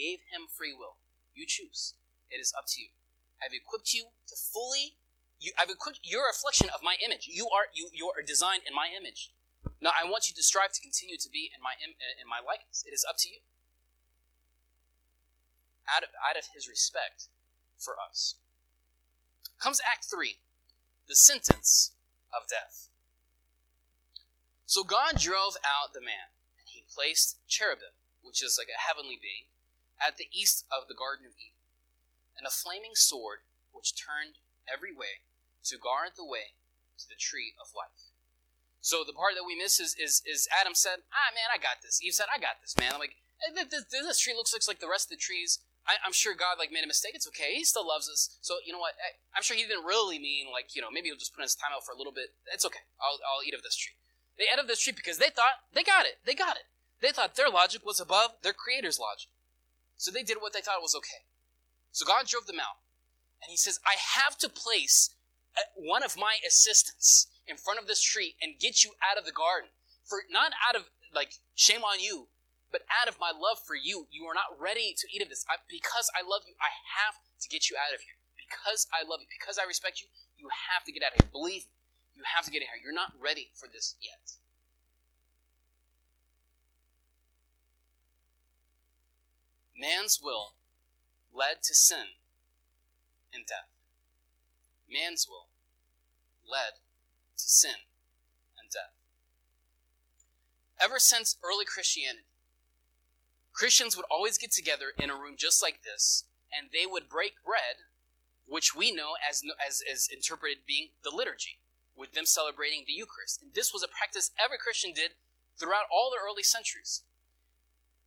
gave 0.00 0.24
him 0.32 0.48
free 0.48 0.72
will. 0.72 0.96
You 1.36 1.44
choose. 1.44 1.92
It 2.32 2.40
is 2.40 2.56
up 2.56 2.64
to 2.72 2.80
you. 2.80 2.88
I've 3.36 3.52
equipped 3.52 3.92
you 3.92 4.16
to 4.28 4.34
fully. 4.36 4.96
You, 5.40 5.52
I've 5.60 5.68
equipped. 5.68 6.00
You're 6.04 6.24
reflection 6.24 6.72
of 6.72 6.80
my 6.80 6.96
image. 7.04 7.28
You 7.28 7.48
are 7.52 7.68
you. 7.76 7.92
You 7.92 8.08
are 8.08 8.24
designed 8.24 8.64
in 8.64 8.72
my 8.72 8.88
image. 8.88 9.32
Now 9.80 9.92
I 9.92 10.08
want 10.08 10.28
you 10.28 10.34
to 10.36 10.42
strive 10.42 10.72
to 10.72 10.80
continue 10.80 11.16
to 11.20 11.28
be 11.28 11.52
in 11.52 11.60
my 11.60 11.76
uh, 11.76 12.16
in 12.16 12.28
my 12.28 12.40
likeness. 12.40 12.84
It 12.88 12.96
is 12.96 13.04
up 13.04 13.16
to 13.24 13.28
you. 13.28 13.44
Out 15.84 16.04
of 16.04 16.12
out 16.16 16.36
of 16.36 16.52
His 16.56 16.68
respect 16.68 17.28
for 17.76 17.96
us 18.00 18.36
comes 19.60 19.80
Act 19.84 20.08
three, 20.08 20.40
the 21.08 21.16
sentence 21.16 21.92
of 22.32 22.48
death. 22.48 22.88
So 24.64 24.84
God 24.84 25.20
drove 25.20 25.60
out 25.64 25.92
the 25.92 26.00
man, 26.00 26.32
and 26.56 26.64
He 26.68 26.84
placed 26.88 27.40
cherubim 27.48 27.96
which 28.22 28.42
is 28.44 28.56
like 28.60 28.68
a 28.70 28.78
heavenly 28.78 29.18
being, 29.20 29.48
at 30.00 30.16
the 30.16 30.28
east 30.32 30.64
of 30.72 30.88
the 30.88 30.96
Garden 30.96 31.26
of 31.26 31.36
Eden, 31.36 31.60
and 32.36 32.46
a 32.46 32.50
flaming 32.50 32.96
sword 32.96 33.44
which 33.72 33.94
turned 33.94 34.40
every 34.66 34.92
way 34.92 35.22
to 35.64 35.78
guard 35.78 36.16
the 36.16 36.24
way 36.26 36.56
to 36.98 37.08
the 37.08 37.18
tree 37.18 37.52
of 37.60 37.76
life. 37.76 38.10
So 38.80 39.04
the 39.04 39.12
part 39.12 39.36
that 39.36 39.44
we 39.44 39.56
miss 39.56 39.78
is 39.78 39.94
is, 40.00 40.24
is 40.24 40.48
Adam 40.48 40.74
said, 40.74 41.04
"Ah, 41.12 41.32
man, 41.36 41.52
I 41.52 41.60
got 41.60 41.84
this." 41.84 42.00
Eve 42.02 42.16
said, 42.16 42.32
"I 42.32 42.40
got 42.40 42.64
this, 42.64 42.76
man." 42.80 42.96
I'm 42.96 43.00
like, 43.00 43.16
eh, 43.44 43.64
this, 43.68 43.84
this 43.92 44.18
tree 44.18 44.32
looks, 44.34 44.52
looks 44.52 44.68
like 44.68 44.80
the 44.80 44.88
rest 44.88 45.12
of 45.12 45.16
the 45.16 45.20
trees. 45.20 45.60
I, 45.86 45.96
am 46.06 46.12
sure 46.12 46.34
God 46.34 46.56
like 46.58 46.72
made 46.72 46.84
a 46.84 46.86
mistake. 46.86 47.12
It's 47.14 47.28
okay. 47.28 47.54
He 47.56 47.64
still 47.64 47.86
loves 47.86 48.08
us. 48.08 48.38
So 48.40 48.56
you 48.64 48.72
know 48.72 48.78
what? 48.78 48.94
I, 49.00 49.38
am 49.38 49.42
sure 49.42 49.56
he 49.56 49.64
didn't 49.64 49.84
really 49.84 50.18
mean 50.18 50.48
like 50.52 50.76
you 50.76 50.80
know 50.80 50.90
maybe 50.90 51.08
he'll 51.08 51.20
just 51.20 51.34
put 51.34 51.42
his 51.42 51.54
time 51.54 51.72
out 51.76 51.84
for 51.84 51.92
a 51.92 51.98
little 51.98 52.12
bit. 52.12 52.32
It's 52.52 52.64
okay. 52.64 52.84
I'll 53.00 53.20
I'll 53.20 53.44
eat 53.44 53.54
of 53.54 53.62
this 53.62 53.76
tree. 53.76 53.96
They 54.38 54.48
ate 54.48 54.58
of 54.60 54.68
this 54.68 54.80
tree 54.80 54.96
because 54.96 55.18
they 55.18 55.28
thought 55.28 55.60
they 55.72 55.84
got 55.84 56.06
it. 56.06 56.24
They 56.24 56.34
got 56.34 56.56
it. 56.56 56.64
They 57.00 57.12
thought 57.12 57.36
their 57.36 57.48
logic 57.48 57.84
was 57.84 58.00
above 58.00 58.40
their 58.42 58.52
creator's 58.52 58.98
logic. 58.98 59.28
So 60.00 60.08
they 60.08 60.24
did 60.24 60.40
what 60.40 60.56
they 60.56 60.64
thought 60.64 60.80
was 60.80 60.96
okay. 60.96 61.28
So 61.92 62.08
God 62.08 62.24
drove 62.24 62.48
them 62.48 62.56
out. 62.56 62.80
And 63.44 63.52
he 63.52 63.60
says, 63.60 63.76
I 63.84 64.00
have 64.00 64.40
to 64.40 64.48
place 64.48 65.12
uh, 65.52 65.68
one 65.76 66.00
of 66.00 66.16
my 66.16 66.40
assistants 66.40 67.28
in 67.44 67.60
front 67.60 67.76
of 67.76 67.84
this 67.84 68.00
tree 68.00 68.32
and 68.40 68.56
get 68.56 68.80
you 68.80 68.96
out 69.04 69.20
of 69.20 69.28
the 69.28 69.36
garden. 69.36 69.68
For 70.08 70.24
not 70.32 70.56
out 70.64 70.72
of, 70.72 70.88
like, 71.12 71.36
shame 71.52 71.84
on 71.84 72.00
you, 72.00 72.32
but 72.72 72.88
out 72.88 73.12
of 73.12 73.20
my 73.20 73.28
love 73.28 73.60
for 73.60 73.76
you. 73.76 74.08
You 74.08 74.24
are 74.24 74.32
not 74.32 74.56
ready 74.56 74.96
to 74.96 75.04
eat 75.12 75.20
of 75.20 75.28
this. 75.28 75.44
I, 75.52 75.60
because 75.68 76.08
I 76.16 76.24
love 76.24 76.48
you, 76.48 76.56
I 76.56 76.72
have 77.04 77.20
to 77.44 77.46
get 77.52 77.68
you 77.68 77.76
out 77.76 77.92
of 77.92 78.00
here. 78.00 78.16
Because 78.40 78.88
I 78.96 79.04
love 79.04 79.20
you, 79.20 79.28
because 79.28 79.60
I 79.60 79.68
respect 79.68 80.00
you, 80.00 80.08
you 80.40 80.48
have 80.72 80.88
to 80.88 80.96
get 80.96 81.04
out 81.04 81.12
of 81.12 81.20
here. 81.20 81.28
Believe 81.28 81.68
me. 81.68 81.76
You 82.16 82.24
have 82.24 82.48
to 82.48 82.50
get 82.50 82.64
in 82.64 82.72
here. 82.72 82.80
You're 82.80 82.96
not 82.96 83.12
ready 83.20 83.52
for 83.52 83.68
this 83.68 84.00
yet. 84.00 84.39
Man's 89.80 90.20
will 90.22 90.54
led 91.32 91.62
to 91.62 91.74
sin 91.74 92.20
and 93.32 93.46
death. 93.46 93.70
Man's 94.90 95.26
will 95.28 95.48
led 96.44 96.80
to 97.38 97.44
sin 97.48 97.86
and 98.60 98.70
death. 98.70 98.92
Ever 100.78 100.98
since 100.98 101.36
early 101.42 101.64
Christianity, 101.64 102.24
Christians 103.52 103.96
would 103.96 104.06
always 104.10 104.38
get 104.38 104.52
together 104.52 104.92
in 104.98 105.10
a 105.10 105.14
room 105.14 105.34
just 105.38 105.62
like 105.62 105.82
this, 105.82 106.24
and 106.52 106.68
they 106.72 106.86
would 106.86 107.08
break 107.08 107.42
bread, 107.44 107.84
which 108.46 108.74
we 108.74 108.92
know 108.92 109.14
as, 109.28 109.42
as, 109.66 109.82
as 109.90 110.08
interpreted 110.12 110.58
being 110.66 110.88
the 111.04 111.14
liturgy, 111.14 111.58
with 111.96 112.12
them 112.12 112.26
celebrating 112.26 112.84
the 112.86 112.92
Eucharist. 112.92 113.42
And 113.42 113.52
this 113.54 113.72
was 113.72 113.82
a 113.82 113.88
practice 113.88 114.30
every 114.42 114.58
Christian 114.58 114.92
did 114.92 115.12
throughout 115.58 115.88
all 115.92 116.10
the 116.10 116.22
early 116.22 116.42
centuries. 116.42 117.02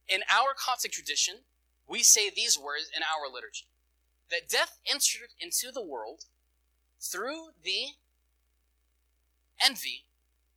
In 0.07 0.21
our 0.29 0.53
Coptic 0.57 0.91
tradition, 0.91 1.45
we 1.87 2.03
say 2.03 2.29
these 2.29 2.57
words 2.57 2.89
in 2.95 3.03
our 3.03 3.31
liturgy 3.31 3.67
that 4.29 4.49
death 4.49 4.79
entered 4.89 5.35
into 5.39 5.71
the 5.71 5.83
world 5.83 6.25
through 6.99 7.53
the 7.63 7.99
envy 9.61 10.05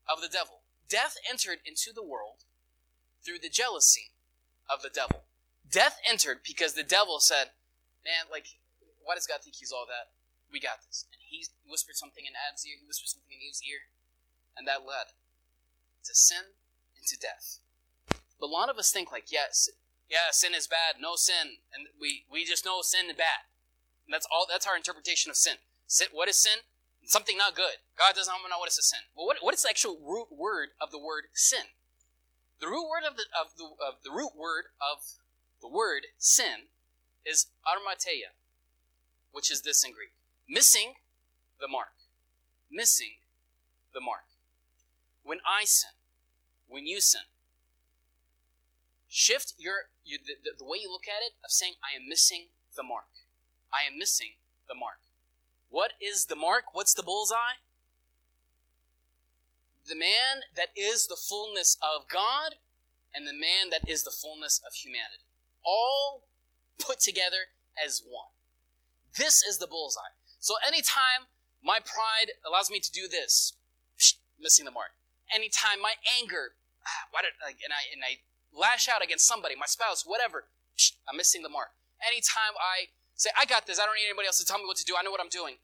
of 0.08 0.20
the 0.22 0.28
devil. 0.28 0.62
Death 0.88 1.16
entered 1.28 1.58
into 1.66 1.92
the 1.92 2.02
world 2.02 2.44
through 3.24 3.38
the 3.42 3.50
jealousy 3.50 4.12
of 4.70 4.82
the 4.82 4.90
devil. 4.90 5.24
Death 5.68 5.98
entered 6.08 6.40
because 6.46 6.74
the 6.74 6.86
devil 6.86 7.18
said, 7.18 7.50
Man, 8.04 8.30
like, 8.30 8.46
why 9.02 9.14
does 9.14 9.26
God 9.26 9.42
think 9.42 9.56
he's 9.58 9.72
all 9.72 9.86
that? 9.86 10.14
We 10.50 10.60
got 10.60 10.86
this. 10.86 11.06
And 11.10 11.18
he 11.18 11.44
whispered 11.66 11.96
something 11.96 12.22
in 12.22 12.38
Adam's 12.38 12.62
ear, 12.62 12.78
he 12.78 12.86
whispered 12.86 13.10
something 13.10 13.34
in 13.34 13.42
Eve's 13.42 13.62
ear, 13.66 13.90
and 14.56 14.66
that 14.68 14.86
led 14.86 15.10
to 16.06 16.14
sin 16.14 16.54
and 16.96 17.06
to 17.06 17.18
death. 17.18 17.58
But 18.38 18.46
a 18.46 18.54
lot 18.54 18.70
of 18.70 18.78
us 18.78 18.92
think 18.92 19.10
like, 19.10 19.32
yes, 19.32 19.68
yeah, 20.08 20.30
sin 20.30 20.54
is 20.54 20.66
bad, 20.66 21.00
no 21.00 21.16
sin, 21.16 21.58
and 21.74 21.88
we, 22.00 22.24
we 22.30 22.44
just 22.44 22.64
know 22.64 22.80
sin 22.82 23.10
is 23.10 23.16
bad. 23.16 23.50
And 24.06 24.14
that's 24.14 24.26
all. 24.32 24.46
That's 24.48 24.66
our 24.66 24.76
interpretation 24.76 25.30
of 25.30 25.36
sin. 25.36 25.58
Sin. 25.86 26.08
What 26.12 26.28
is 26.28 26.36
sin? 26.36 26.62
Something 27.04 27.36
not 27.36 27.54
good. 27.54 27.82
God 27.98 28.14
doesn't 28.14 28.32
know 28.32 28.58
what 28.58 28.70
is 28.70 28.78
a 28.78 28.82
sin. 28.82 29.00
Well, 29.16 29.26
what, 29.26 29.38
what 29.40 29.54
is 29.54 29.62
the 29.62 29.70
actual 29.70 29.98
root 30.02 30.28
word 30.30 30.70
of 30.80 30.90
the 30.90 30.98
word 30.98 31.24
sin? 31.34 31.74
The 32.60 32.66
root 32.66 32.88
word 32.88 33.02
of 33.06 33.16
the 33.16 33.24
of 33.38 33.56
the 33.58 33.64
of 33.64 34.02
the 34.02 34.10
root 34.10 34.32
word 34.36 34.66
of 34.80 35.02
the 35.60 35.68
word 35.68 36.06
sin 36.18 36.70
is 37.24 37.46
hamartia, 37.66 38.32
which 39.32 39.50
is 39.50 39.62
this 39.62 39.84
in 39.84 39.92
Greek: 39.92 40.12
missing 40.48 40.94
the 41.60 41.68
mark. 41.68 41.94
Missing 42.70 43.18
the 43.92 44.00
mark. 44.00 44.24
When 45.22 45.38
I 45.46 45.64
sin, 45.64 45.90
when 46.68 46.86
you 46.86 47.00
sin, 47.00 47.22
shift 49.16 49.54
your, 49.56 49.88
the, 50.04 50.36
the, 50.44 50.52
the 50.58 50.64
way 50.68 50.76
you 50.76 50.92
look 50.92 51.08
at 51.08 51.24
it 51.24 51.32
of 51.40 51.50
saying, 51.50 51.72
I 51.80 51.96
am 51.96 52.06
missing 52.06 52.52
the 52.76 52.82
mark. 52.82 53.08
I 53.72 53.88
am 53.88 53.98
missing 53.98 54.36
the 54.68 54.74
mark. 54.74 55.00
What 55.70 55.92
is 55.96 56.26
the 56.26 56.36
mark? 56.36 56.76
What's 56.76 56.92
the 56.92 57.02
bullseye? 57.02 57.64
The 59.88 59.96
man 59.96 60.44
that 60.54 60.68
is 60.76 61.06
the 61.06 61.16
fullness 61.16 61.78
of 61.80 62.08
God 62.12 62.60
and 63.14 63.26
the 63.26 63.32
man 63.32 63.72
that 63.72 63.88
is 63.88 64.04
the 64.04 64.12
fullness 64.12 64.60
of 64.60 64.74
humanity. 64.74 65.24
All 65.64 66.28
put 66.78 67.00
together 67.00 67.56
as 67.72 68.02
one. 68.04 68.36
This 69.16 69.42
is 69.42 69.56
the 69.56 69.66
bullseye. 69.66 70.12
So 70.40 70.54
anytime 70.60 71.32
my 71.64 71.78
pride 71.80 72.36
allows 72.46 72.70
me 72.70 72.80
to 72.80 72.92
do 72.92 73.08
this, 73.08 73.56
missing 74.38 74.66
the 74.66 74.70
mark. 74.70 74.92
Anytime 75.34 75.80
my 75.80 75.94
anger, 76.20 76.52
ah, 76.84 77.08
why 77.10 77.22
did, 77.22 77.32
like, 77.40 77.64
and 77.64 77.72
I 77.72 77.82
and 77.90 78.04
I 78.04 78.20
lash 78.56 78.88
out 78.88 79.04
against 79.04 79.28
somebody, 79.28 79.54
my 79.54 79.66
spouse, 79.66 80.04
whatever, 80.06 80.44
I'm 81.08 81.16
missing 81.16 81.42
the 81.42 81.48
mark. 81.48 81.70
Anytime 82.00 82.56
I 82.56 82.88
say, 83.14 83.30
I 83.38 83.44
got 83.44 83.66
this, 83.66 83.78
I 83.78 83.84
don't 83.84 83.94
need 83.94 84.08
anybody 84.08 84.26
else 84.26 84.38
to 84.38 84.44
tell 84.44 84.58
me 84.58 84.66
what 84.66 84.76
to 84.78 84.84
do, 84.84 84.94
I 84.98 85.02
know 85.02 85.10
what 85.10 85.20
I'm 85.20 85.32
doing, 85.32 85.56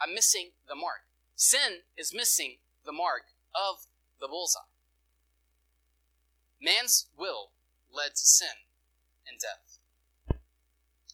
I'm 0.00 0.14
missing 0.14 0.50
the 0.68 0.74
mark. 0.74 1.06
Sin 1.34 1.84
is 1.96 2.14
missing 2.14 2.56
the 2.84 2.92
mark 2.92 3.34
of 3.54 3.86
the 4.20 4.28
bullseye. 4.28 4.70
Man's 6.62 7.06
will 7.16 7.50
led 7.92 8.14
to 8.16 8.24
sin 8.24 8.64
and 9.28 9.38
death. 9.38 9.78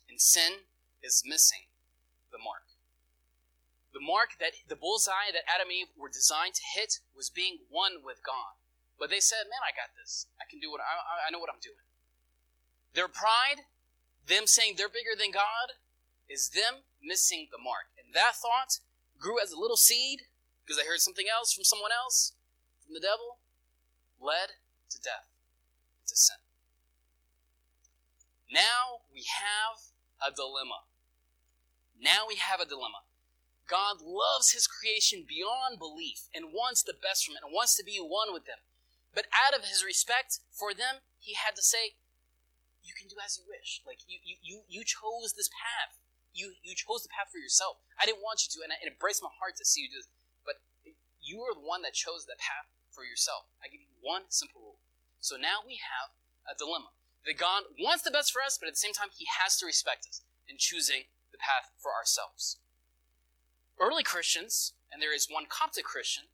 And 0.09 0.21
sin 0.21 0.69
is 1.03 1.25
missing 1.27 1.67
the 2.31 2.39
mark. 2.39 2.63
The 3.93 4.01
mark 4.01 4.39
that 4.41 4.53
the 4.69 4.77
bullseye 4.77 5.33
that 5.33 5.45
Adam 5.53 5.69
and 5.69 5.77
Eve 5.77 5.93
were 5.99 6.09
designed 6.09 6.55
to 6.55 6.63
hit 6.75 7.01
was 7.15 7.29
being 7.29 7.59
one 7.69 8.05
with 8.05 8.25
God. 8.25 8.57
But 9.03 9.11
they 9.11 9.19
said, 9.19 9.51
man, 9.51 9.67
I 9.67 9.75
got 9.75 9.99
this. 9.99 10.31
I 10.39 10.47
can 10.47 10.63
do 10.63 10.71
what 10.71 10.79
I, 10.79 11.27
I 11.27 11.35
know 11.35 11.43
what 11.43 11.51
I'm 11.51 11.59
doing. 11.59 11.83
Their 12.95 13.11
pride, 13.11 13.67
them 14.31 14.47
saying 14.47 14.79
they're 14.79 14.87
bigger 14.87 15.19
than 15.19 15.35
God, 15.35 15.83
is 16.31 16.55
them 16.55 16.87
missing 17.03 17.51
the 17.51 17.59
mark. 17.59 17.91
And 17.99 18.15
that 18.15 18.39
thought 18.39 18.79
grew 19.19 19.43
as 19.43 19.51
a 19.51 19.59
little 19.59 19.75
seed 19.75 20.31
because 20.63 20.79
they 20.79 20.87
heard 20.87 21.03
something 21.03 21.27
else 21.27 21.51
from 21.51 21.67
someone 21.67 21.91
else, 21.91 22.39
from 22.79 22.95
the 22.95 23.03
devil, 23.03 23.43
led 24.23 24.63
to 24.95 25.03
death, 25.03 25.27
to 26.07 26.15
sin. 26.15 26.39
Now 28.55 29.03
we 29.11 29.27
have 29.27 29.83
a 30.23 30.31
dilemma. 30.31 30.87
Now 31.99 32.31
we 32.31 32.39
have 32.39 32.63
a 32.63 32.71
dilemma. 32.71 33.03
God 33.67 33.99
loves 33.99 34.55
his 34.55 34.71
creation 34.71 35.27
beyond 35.27 35.83
belief 35.83 36.31
and 36.31 36.55
wants 36.55 36.87
the 36.87 36.95
best 36.95 37.27
from 37.27 37.35
it 37.35 37.43
and 37.43 37.51
wants 37.51 37.75
to 37.75 37.83
be 37.83 37.99
one 37.99 38.31
with 38.31 38.47
them. 38.47 38.63
But 39.13 39.29
out 39.33 39.53
of 39.53 39.69
his 39.69 39.85
respect 39.85 40.41
for 40.51 40.73
them, 40.73 41.05
he 41.21 41.37
had 41.37 41.55
to 41.57 41.63
say, 41.63 42.01
You 42.81 42.97
can 42.97 43.09
do 43.09 43.21
as 43.21 43.37
you 43.37 43.45
wish. 43.45 43.85
Like, 43.85 44.01
you, 44.09 44.19
you, 44.25 44.37
you, 44.41 44.57
you 44.69 44.83
chose 44.85 45.37
this 45.37 45.53
path. 45.53 46.01
You, 46.33 46.57
you 46.65 46.73
chose 46.73 47.05
the 47.05 47.13
path 47.13 47.29
for 47.29 47.37
yourself. 47.37 47.77
I 48.01 48.09
didn't 48.09 48.25
want 48.25 48.41
you 48.45 48.49
to, 48.57 48.65
and, 48.65 48.73
I, 48.73 48.81
and 48.81 48.89
it 48.89 48.97
breaks 48.97 49.21
my 49.21 49.29
heart 49.37 49.61
to 49.61 49.69
see 49.69 49.85
you 49.85 49.93
do 49.93 50.01
this. 50.01 50.09
But 50.49 50.65
you 51.21 51.45
are 51.45 51.53
the 51.53 51.61
one 51.61 51.85
that 51.85 51.93
chose 51.93 52.25
that 52.25 52.41
path 52.41 52.73
for 52.89 53.05
yourself. 53.05 53.53
I 53.61 53.69
give 53.69 53.85
you 53.85 53.93
one 54.01 54.33
simple 54.33 54.61
rule. 54.65 54.81
So 55.21 55.37
now 55.37 55.61
we 55.61 55.77
have 55.77 56.17
a 56.49 56.57
dilemma. 56.57 56.97
That 57.29 57.39
God 57.39 57.71
wants 57.79 58.03
the 58.03 58.11
best 58.11 58.33
for 58.33 58.43
us, 58.43 58.59
but 58.59 58.67
at 58.67 58.75
the 58.75 58.83
same 58.83 58.93
time, 58.97 59.15
he 59.15 59.31
has 59.39 59.55
to 59.63 59.67
respect 59.67 60.09
us 60.11 60.27
in 60.51 60.59
choosing 60.59 61.07
the 61.31 61.39
path 61.39 61.71
for 61.79 61.95
ourselves. 61.95 62.59
Early 63.79 64.03
Christians, 64.03 64.75
and 64.91 65.01
there 65.01 65.15
is 65.15 65.31
one 65.31 65.47
Coptic 65.47 65.85
Christian, 65.85 66.25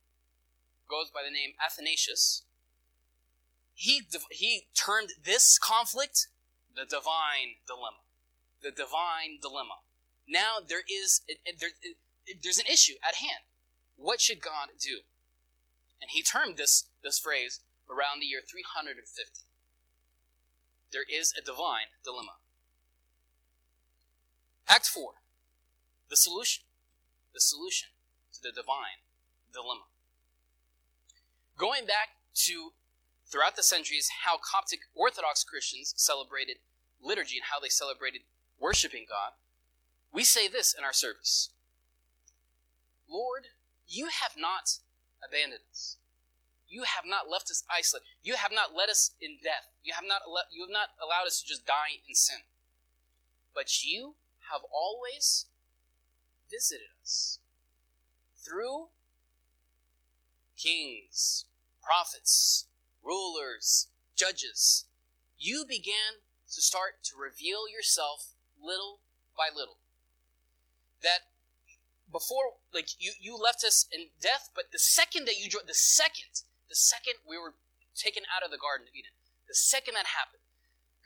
goes 0.88 1.12
by 1.12 1.20
the 1.20 1.30
name 1.30 1.52
Athanasius, 1.60 2.47
he, 3.78 4.02
he 4.32 4.66
termed 4.74 5.10
this 5.24 5.56
conflict 5.56 6.26
the 6.74 6.84
divine 6.84 7.62
dilemma. 7.64 8.02
The 8.60 8.72
divine 8.72 9.38
dilemma. 9.40 9.86
Now 10.28 10.56
there 10.66 10.82
is 10.90 11.22
there, 11.60 11.70
there's 12.42 12.58
an 12.58 12.66
issue 12.66 12.94
at 13.08 13.14
hand. 13.14 13.46
What 13.96 14.20
should 14.20 14.42
God 14.42 14.70
do? 14.80 14.98
And 16.02 16.10
he 16.10 16.22
termed 16.22 16.56
this 16.56 16.88
this 17.04 17.20
phrase 17.20 17.60
around 17.88 18.20
the 18.20 18.26
year 18.26 18.40
350. 18.44 19.44
There 20.92 21.06
is 21.08 21.32
a 21.38 21.44
divine 21.44 21.94
dilemma. 22.02 22.42
Act 24.68 24.86
4. 24.86 25.12
The 26.10 26.16
solution. 26.16 26.64
The 27.32 27.40
solution 27.40 27.90
to 28.32 28.40
the 28.42 28.50
divine 28.50 29.06
dilemma. 29.52 29.86
Going 31.56 31.86
back 31.86 32.18
to 32.46 32.72
throughout 33.30 33.56
the 33.56 33.62
centuries 33.62 34.10
how 34.24 34.38
Coptic 34.38 34.80
Orthodox 34.94 35.44
Christians 35.44 35.94
celebrated 35.96 36.56
liturgy 37.02 37.36
and 37.36 37.46
how 37.52 37.60
they 37.60 37.68
celebrated 37.68 38.22
worshiping 38.58 39.06
God, 39.08 39.32
we 40.12 40.24
say 40.24 40.48
this 40.48 40.74
in 40.76 40.84
our 40.84 40.92
service 40.92 41.50
Lord, 43.08 43.48
you 43.86 44.06
have 44.06 44.32
not 44.36 44.78
abandoned 45.26 45.62
us. 45.70 45.96
You 46.68 46.82
have 46.82 47.04
not 47.06 47.30
left 47.30 47.50
us 47.50 47.64
isolated. 47.70 48.06
You 48.22 48.34
have 48.34 48.52
not 48.52 48.76
led 48.76 48.90
us 48.90 49.12
in 49.20 49.38
death. 49.42 49.72
You 49.82 49.94
have 49.94 50.04
not, 50.06 50.20
you 50.52 50.64
have 50.64 50.72
not 50.72 50.90
allowed 51.02 51.26
us 51.26 51.40
to 51.40 51.48
just 51.48 51.66
die 51.66 52.04
in 52.06 52.14
sin. 52.14 52.44
But 53.54 53.82
you 53.82 54.16
have 54.52 54.60
always 54.70 55.46
visited 56.50 56.88
us 57.02 57.38
through 58.36 58.88
kings, 60.56 61.46
prophets, 61.82 62.66
rulers, 63.08 63.88
judges, 64.14 64.84
you 65.38 65.64
began 65.66 66.20
to 66.52 66.60
start 66.60 67.00
to 67.04 67.16
reveal 67.16 67.64
yourself 67.68 68.36
little 68.60 69.00
by 69.36 69.48
little. 69.48 69.78
That 71.02 71.32
before, 72.12 72.60
like, 72.72 72.88
you, 72.98 73.12
you 73.20 73.36
left 73.36 73.64
us 73.64 73.86
in 73.92 74.12
death, 74.20 74.50
but 74.54 74.72
the 74.72 74.78
second 74.78 75.26
that 75.26 75.40
you 75.40 75.48
joined, 75.48 75.68
the 75.68 75.74
second, 75.74 76.44
the 76.68 76.76
second 76.76 77.24
we 77.24 77.38
were 77.38 77.54
taken 77.96 78.24
out 78.28 78.44
of 78.44 78.50
the 78.50 78.60
Garden 78.60 78.88
of 78.88 78.94
Eden, 78.94 79.16
the 79.48 79.54
second 79.54 79.94
that 79.94 80.12
happened, 80.12 80.44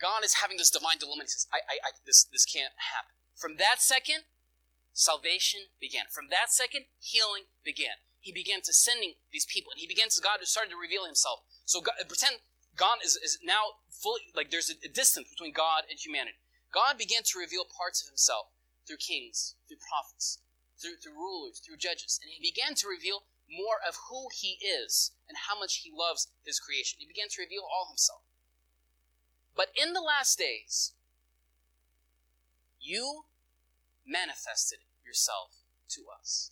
God 0.00 0.24
is 0.24 0.42
having 0.42 0.58
this 0.58 0.70
divine 0.70 0.98
dilemma. 0.98 1.22
He 1.22 1.30
says, 1.30 1.46
I, 1.52 1.62
I, 1.62 1.76
I, 1.78 1.90
this, 2.06 2.24
this 2.24 2.44
can't 2.44 2.74
happen. 2.90 3.14
From 3.38 3.56
that 3.58 3.78
second, 3.78 4.26
salvation 4.92 5.70
began. 5.80 6.10
From 6.10 6.26
that 6.30 6.50
second, 6.50 6.86
healing 6.98 7.46
began. 7.62 8.02
He 8.22 8.32
began 8.32 8.62
to 8.62 8.72
sending 8.72 9.18
these 9.34 9.44
people, 9.44 9.74
and 9.74 9.80
he 9.82 9.86
began 9.86 10.08
to 10.08 10.22
God 10.22 10.38
started 10.46 10.70
to 10.70 10.78
reveal 10.78 11.04
himself. 11.04 11.42
So 11.66 11.82
God, 11.82 11.98
pretend 12.06 12.38
God 12.78 12.98
is, 13.04 13.18
is 13.18 13.38
now 13.44 13.82
fully 13.90 14.30
like 14.34 14.50
there's 14.50 14.70
a, 14.70 14.78
a 14.86 14.88
distance 14.88 15.28
between 15.28 15.52
God 15.52 15.84
and 15.90 15.98
humanity. 15.98 16.38
God 16.72 16.96
began 16.96 17.26
to 17.26 17.42
reveal 17.42 17.66
parts 17.66 18.00
of 18.00 18.08
himself 18.08 18.54
through 18.86 19.02
kings, 19.02 19.58
through 19.66 19.82
prophets, 19.82 20.38
through, 20.80 21.02
through 21.02 21.18
rulers, 21.18 21.58
through 21.58 21.76
judges, 21.76 22.18
and 22.22 22.30
he 22.30 22.38
began 22.38 22.74
to 22.78 22.88
reveal 22.88 23.26
more 23.50 23.82
of 23.86 24.08
who 24.08 24.28
he 24.32 24.56
is 24.64 25.12
and 25.28 25.36
how 25.50 25.58
much 25.58 25.82
he 25.82 25.90
loves 25.92 26.30
his 26.46 26.62
creation. 26.62 26.96
He 27.02 27.06
began 27.06 27.28
to 27.28 27.42
reveal 27.42 27.66
all 27.66 27.90
himself. 27.90 28.22
But 29.54 29.68
in 29.76 29.92
the 29.92 30.00
last 30.00 30.38
days, 30.38 30.94
you 32.80 33.24
manifested 34.06 34.78
yourself 35.04 35.50
to 35.90 36.04
us. 36.08 36.51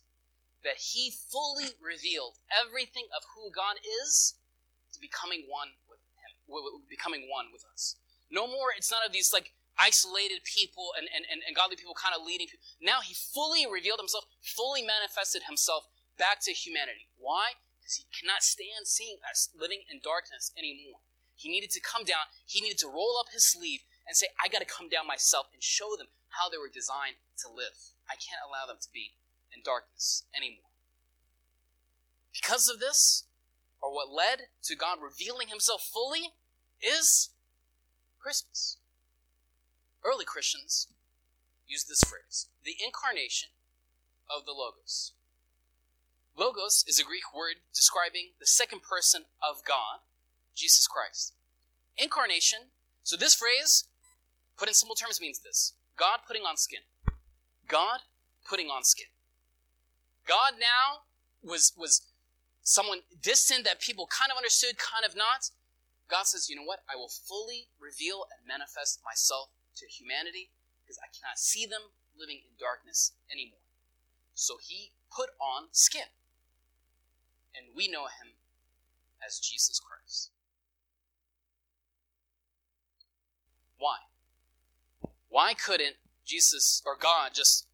That 0.63 0.93
he 0.93 1.09
fully 1.09 1.73
revealed 1.81 2.37
everything 2.53 3.09
of 3.15 3.25
who 3.33 3.49
God 3.49 3.81
is 3.81 4.35
to 4.93 4.99
becoming 4.99 5.49
one 5.49 5.73
with 5.89 5.99
him, 6.21 6.85
becoming 6.89 7.25
one 7.25 7.49
with 7.51 7.65
us. 7.65 7.97
No 8.29 8.45
more, 8.45 8.69
it's 8.75 8.91
not 8.91 9.05
of 9.05 9.11
these 9.11 9.33
like 9.33 9.51
isolated 9.79 10.45
people 10.45 10.93
and, 10.93 11.09
and, 11.09 11.25
and, 11.25 11.41
and 11.41 11.55
godly 11.55 11.75
people 11.75 11.97
kind 11.97 12.13
of 12.13 12.21
leading 12.21 12.45
people. 12.45 12.63
Now 12.77 13.01
he 13.01 13.17
fully 13.17 13.65
revealed 13.65 13.99
himself, 13.99 14.29
fully 14.39 14.85
manifested 14.85 15.49
himself 15.49 15.89
back 16.21 16.39
to 16.45 16.53
humanity. 16.53 17.09
Why? 17.17 17.57
Because 17.81 17.97
he 17.97 18.05
cannot 18.13 18.45
stand 18.45 18.85
seeing 18.85 19.17
us 19.25 19.49
living 19.57 19.81
in 19.89 19.97
darkness 20.03 20.53
anymore. 20.53 21.01
He 21.33 21.49
needed 21.49 21.73
to 21.73 21.81
come 21.81 22.05
down, 22.05 22.29
he 22.45 22.61
needed 22.61 22.77
to 22.85 22.91
roll 22.91 23.17
up 23.17 23.33
his 23.33 23.43
sleeve 23.49 23.81
and 24.05 24.13
say, 24.13 24.29
I 24.37 24.47
got 24.47 24.61
to 24.61 24.69
come 24.69 24.89
down 24.89 25.09
myself 25.09 25.49
and 25.49 25.63
show 25.63 25.97
them 25.97 26.13
how 26.37 26.47
they 26.49 26.61
were 26.61 26.69
designed 26.69 27.17
to 27.41 27.49
live. 27.49 27.97
I 28.05 28.13
can't 28.21 28.45
allow 28.45 28.69
them 28.69 28.77
to 28.77 28.89
be 28.93 29.17
in 29.61 29.71
darkness 29.71 30.23
anymore. 30.35 30.71
Because 32.33 32.69
of 32.69 32.79
this, 32.79 33.25
or 33.81 33.93
what 33.93 34.09
led 34.09 34.47
to 34.63 34.75
God 34.75 34.97
revealing 35.01 35.49
himself 35.49 35.81
fully, 35.81 36.33
is 36.81 37.29
Christmas. 38.19 38.77
Early 40.03 40.25
Christians 40.25 40.87
used 41.67 41.87
this 41.87 42.03
phrase 42.03 42.47
the 42.63 42.75
incarnation 42.83 43.49
of 44.29 44.45
the 44.45 44.51
Logos. 44.51 45.13
Logos 46.37 46.83
is 46.87 46.99
a 46.99 47.03
Greek 47.03 47.35
word 47.35 47.55
describing 47.73 48.31
the 48.39 48.45
second 48.45 48.81
person 48.81 49.23
of 49.41 49.63
God, 49.67 49.99
Jesus 50.55 50.87
Christ. 50.87 51.33
Incarnation, 51.97 52.71
so 53.03 53.17
this 53.17 53.35
phrase, 53.35 53.85
put 54.57 54.69
in 54.69 54.73
simple 54.73 54.95
terms, 54.95 55.19
means 55.21 55.39
this 55.39 55.73
God 55.97 56.19
putting 56.25 56.43
on 56.43 56.57
skin. 56.57 56.81
God 57.67 57.99
putting 58.49 58.67
on 58.67 58.83
skin. 58.83 59.07
God 60.27 60.53
now 60.59 61.07
was, 61.43 61.73
was 61.77 62.01
someone 62.63 62.99
distant 63.21 63.65
that 63.65 63.79
people 63.79 64.07
kind 64.07 64.31
of 64.31 64.37
understood, 64.37 64.77
kind 64.77 65.05
of 65.05 65.15
not. 65.15 65.49
God 66.09 66.27
says, 66.27 66.49
you 66.49 66.55
know 66.55 66.65
what? 66.65 66.83
I 66.91 66.95
will 66.95 67.09
fully 67.09 67.69
reveal 67.79 68.25
and 68.29 68.47
manifest 68.47 68.99
myself 69.03 69.49
to 69.77 69.87
humanity 69.87 70.51
because 70.83 70.99
I 70.99 71.09
cannot 71.09 71.39
see 71.39 71.65
them 71.65 71.95
living 72.17 72.43
in 72.43 72.59
darkness 72.59 73.13
anymore. 73.31 73.63
So 74.33 74.55
he 74.61 74.91
put 75.13 75.29
on 75.39 75.67
skin. 75.71 76.11
And 77.55 77.75
we 77.75 77.87
know 77.87 78.05
him 78.05 78.39
as 79.25 79.39
Jesus 79.39 79.79
Christ. 79.79 80.31
Why? 83.77 83.97
Why 85.29 85.53
couldn't 85.53 85.95
Jesus 86.25 86.81
or 86.85 86.95
God 86.95 87.31
just 87.33 87.67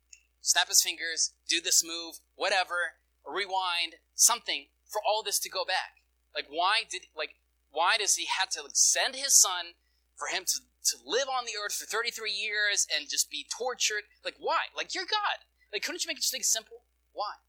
snap 0.48 0.70
his 0.70 0.82
fingers, 0.82 1.34
do 1.50 1.60
this 1.60 1.84
move, 1.84 2.24
whatever, 2.36 2.96
rewind, 3.28 4.00
something 4.16 4.68
for 4.88 5.02
all 5.04 5.22
this 5.22 5.40
to 5.40 5.50
go 5.50 5.66
back? 5.66 6.00
Like 6.34 6.48
why 6.50 6.88
did 6.90 7.04
like 7.16 7.36
why 7.72 7.98
does 8.00 8.16
he 8.16 8.26
have 8.40 8.50
to 8.56 8.62
like, 8.62 8.72
send 8.74 9.16
his 9.16 9.36
son 9.36 9.76
for 10.16 10.28
him 10.34 10.46
to, 10.48 10.60
to 10.86 10.96
live 11.06 11.28
on 11.28 11.44
the 11.44 11.60
earth 11.60 11.76
for 11.76 11.86
33 11.86 12.32
years 12.32 12.88
and 12.88 13.10
just 13.10 13.30
be 13.30 13.46
tortured? 13.52 14.08
Like 14.24 14.36
why? 14.40 14.72
Like 14.76 14.96
you're 14.96 15.04
God. 15.04 15.44
Like 15.74 15.84
couldn't 15.84 16.06
you 16.06 16.10
make 16.10 16.18
it 16.18 16.22
just 16.22 16.32
think 16.32 16.46
simple? 16.46 16.88
Why? 17.12 17.44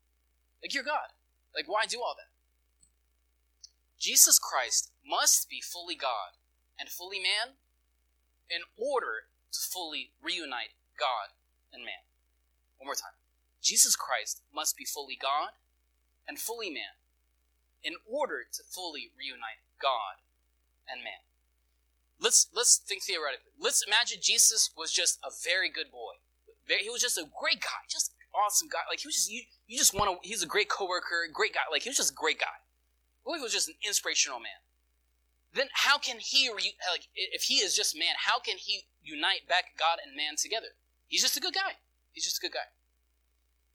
Like 0.60 0.74
you're 0.74 0.82
God. 0.82 1.14
Like 1.54 1.68
why 1.68 1.86
do 1.86 2.02
all 2.02 2.16
that? 2.18 2.34
Jesus 4.00 4.40
Christ 4.40 4.90
must 5.06 5.48
be 5.48 5.60
fully 5.60 5.94
God 5.94 6.34
and 6.78 6.88
fully 6.88 7.18
man 7.18 7.54
in 8.50 8.62
order 8.76 9.30
to 9.52 9.60
fully 9.60 10.10
reunite 10.20 10.74
God 10.98 11.34
and 11.72 11.84
man. 11.84 12.07
One 12.78 12.86
more 12.86 12.94
time. 12.94 13.18
Jesus 13.60 13.96
Christ 13.96 14.42
must 14.54 14.76
be 14.76 14.84
fully 14.84 15.18
God 15.20 15.50
and 16.26 16.38
fully 16.38 16.70
man 16.70 16.98
in 17.82 17.94
order 18.06 18.46
to 18.52 18.62
fully 18.62 19.10
reunite 19.18 19.62
God 19.80 20.22
and 20.88 21.02
man. 21.02 21.22
Let's 22.20 22.48
let's 22.54 22.78
think 22.78 23.02
theoretically. 23.04 23.52
Let's 23.58 23.82
imagine 23.86 24.18
Jesus 24.22 24.70
was 24.76 24.92
just 24.92 25.18
a 25.22 25.30
very 25.30 25.70
good 25.70 25.90
boy. 25.90 26.18
He 26.66 26.90
was 26.90 27.00
just 27.00 27.16
a 27.16 27.24
great 27.40 27.60
guy, 27.60 27.86
just 27.88 28.12
awesome 28.34 28.68
guy. 28.68 28.80
Like 28.88 29.00
he 29.00 29.08
was 29.08 29.14
just 29.14 29.30
you, 29.30 29.42
you 29.66 29.78
just 29.78 29.94
want 29.94 30.10
to. 30.10 30.28
He's 30.28 30.42
a 30.42 30.46
great 30.46 30.68
coworker, 30.68 31.26
great 31.32 31.54
guy. 31.54 31.66
Like 31.70 31.82
he 31.82 31.90
was 31.90 31.96
just 31.96 32.12
a 32.12 32.14
great 32.14 32.38
guy. 32.38 32.58
What 33.22 33.36
if 33.36 33.40
he 33.40 33.44
was 33.44 33.52
just 33.52 33.68
an 33.68 33.74
inspirational 33.86 34.40
man? 34.40 34.62
Then 35.54 35.68
how 35.72 35.98
can 35.98 36.18
he 36.18 36.50
like 36.50 37.08
if 37.14 37.42
he 37.42 37.54
is 37.54 37.74
just 37.74 37.96
man? 37.96 38.14
How 38.26 38.38
can 38.38 38.56
he 38.58 38.82
unite 39.02 39.48
back 39.48 39.78
God 39.78 39.98
and 40.04 40.16
man 40.16 40.36
together? 40.36 40.74
He's 41.06 41.22
just 41.22 41.36
a 41.36 41.40
good 41.40 41.54
guy. 41.54 41.80
He's 42.12 42.24
just 42.24 42.38
a 42.38 42.40
good 42.40 42.52
guy. 42.52 42.68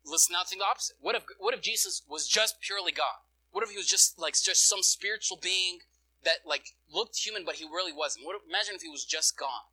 Let's 0.05 0.29
not 0.29 0.49
think 0.49 0.61
the 0.61 0.67
opposite. 0.67 0.97
What 0.99 1.15
if 1.15 1.23
what 1.39 1.53
if 1.53 1.61
Jesus 1.61 2.03
was 2.09 2.27
just 2.27 2.59
purely 2.59 2.91
God? 2.91 3.23
What 3.51 3.63
if 3.63 3.69
he 3.69 3.77
was 3.77 3.87
just 3.87 4.19
like 4.19 4.35
just 4.35 4.67
some 4.67 4.83
spiritual 4.83 5.39
being 5.41 5.79
that 6.23 6.43
like 6.45 6.75
looked 6.91 7.17
human 7.17 7.45
but 7.45 7.55
he 7.55 7.65
really 7.65 7.93
wasn't? 7.93 8.25
What 8.25 8.35
if, 8.35 8.41
imagine 8.47 8.75
if 8.75 8.81
he 8.81 8.89
was 8.89 9.05
just 9.05 9.37
God? 9.37 9.71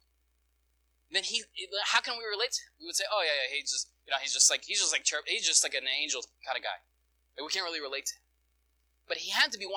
Then 1.11 1.25
he 1.25 1.43
how 1.91 2.01
can 2.01 2.15
we 2.15 2.23
relate 2.23 2.55
to 2.55 2.63
him? 2.63 2.73
We 2.79 2.87
would 2.87 2.95
say, 2.95 3.11
"Oh 3.11 3.27
yeah, 3.27 3.35
yeah, 3.35 3.59
he's 3.59 3.73
just, 3.75 3.91
you 4.07 4.15
know, 4.15 4.23
he's 4.23 4.33
just 4.33 4.47
like 4.47 4.63
he's 4.63 4.79
just 4.79 4.95
like 4.95 5.03
he's 5.27 5.47
just 5.47 5.65
like 5.67 5.75
an 5.75 5.91
angel 5.91 6.23
kind 6.47 6.55
of 6.55 6.63
guy." 6.63 6.79
Like, 7.35 7.43
we 7.47 7.51
can't 7.51 7.67
really 7.67 7.83
relate 7.83 8.07
to 8.13 8.15
him. 8.15 8.25
But 9.11 9.27
he 9.27 9.35
had 9.35 9.51
to 9.51 9.59
be 9.59 9.67
100% 9.67 9.75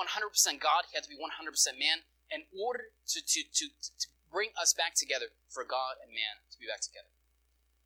God, 0.62 0.86
he 0.86 0.94
had 0.94 1.02
to 1.02 1.10
be 1.10 1.18
100% 1.18 1.50
man 1.74 2.06
in 2.30 2.46
order 2.54 2.94
to, 3.08 3.18
to, 3.18 3.40
to, 3.42 3.64
to 3.66 4.06
bring 4.30 4.50
us 4.54 4.72
back 4.72 4.94
together 4.94 5.34
for 5.50 5.64
God 5.64 5.98
and 5.98 6.14
man 6.14 6.46
to 6.50 6.56
be 6.58 6.70
back 6.70 6.80
together. 6.80 7.10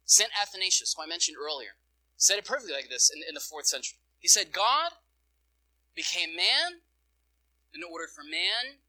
St. 0.08 0.30
Athanasius, 0.32 0.94
who 0.96 1.04
I 1.04 1.06
mentioned 1.06 1.36
earlier, 1.36 1.76
said 2.16 2.38
it 2.38 2.48
perfectly 2.48 2.72
like 2.72 2.88
this 2.88 3.12
in, 3.14 3.20
in 3.28 3.34
the 3.34 3.44
fourth 3.44 3.66
century. 3.66 4.00
He 4.18 4.26
said, 4.26 4.52
God 4.52 4.96
became 5.94 6.34
man 6.34 6.80
in 7.74 7.84
order 7.84 8.08
for 8.08 8.24
man 8.24 8.80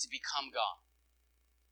to 0.00 0.08
become 0.08 0.48
God. 0.48 0.80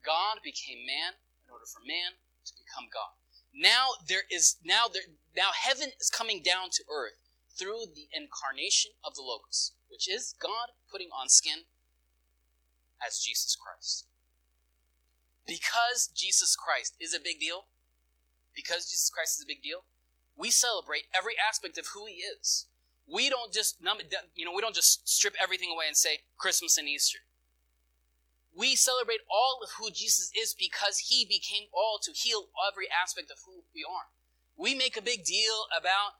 God 0.04 0.44
became 0.44 0.84
man 0.84 1.16
in 1.46 1.50
order 1.50 1.64
for 1.64 1.80
man 1.80 2.20
to 2.44 2.52
become 2.60 2.92
God. 2.92 3.16
Now 3.56 3.96
there 4.06 4.28
is 4.30 4.56
now 4.62 4.84
there 4.92 5.08
now 5.34 5.56
heaven 5.56 5.88
is 5.98 6.10
coming 6.10 6.42
down 6.44 6.68
to 6.72 6.84
earth 6.92 7.16
through 7.56 7.88
the 7.96 8.06
incarnation 8.12 8.92
of 9.02 9.14
the 9.14 9.22
Logos, 9.22 9.72
which 9.88 10.06
is 10.06 10.34
God 10.38 10.76
putting 10.92 11.08
on 11.08 11.28
skin 11.28 11.64
as 13.04 13.18
Jesus 13.18 13.56
Christ. 13.56 14.06
Because 15.46 16.10
Jesus 16.14 16.54
Christ 16.54 16.94
is 17.00 17.14
a 17.14 17.20
big 17.20 17.40
deal, 17.40 17.64
because 18.58 18.90
Jesus 18.90 19.08
Christ 19.08 19.38
is 19.38 19.44
a 19.44 19.46
big 19.46 19.62
deal, 19.62 19.86
we 20.34 20.50
celebrate 20.50 21.06
every 21.14 21.34
aspect 21.38 21.78
of 21.78 21.94
who 21.94 22.06
he 22.06 22.26
is. 22.26 22.66
We 23.06 23.30
don't 23.30 23.52
just 23.54 23.78
you 24.34 24.44
know, 24.44 24.52
we 24.52 24.60
don't 24.60 24.74
just 24.74 25.08
strip 25.08 25.34
everything 25.40 25.70
away 25.70 25.86
and 25.86 25.96
say 25.96 26.26
Christmas 26.36 26.76
and 26.76 26.88
Easter. 26.88 27.18
We 28.54 28.74
celebrate 28.74 29.20
all 29.30 29.60
of 29.62 29.70
who 29.78 29.90
Jesus 29.90 30.32
is 30.34 30.52
because 30.58 31.06
he 31.06 31.24
became 31.24 31.70
all 31.72 32.00
to 32.02 32.10
heal 32.10 32.50
every 32.66 32.86
aspect 32.90 33.30
of 33.30 33.38
who 33.46 33.62
we 33.72 33.86
are. 33.86 34.10
We 34.56 34.74
make 34.74 34.96
a 34.96 35.02
big 35.02 35.24
deal 35.24 35.70
about 35.70 36.18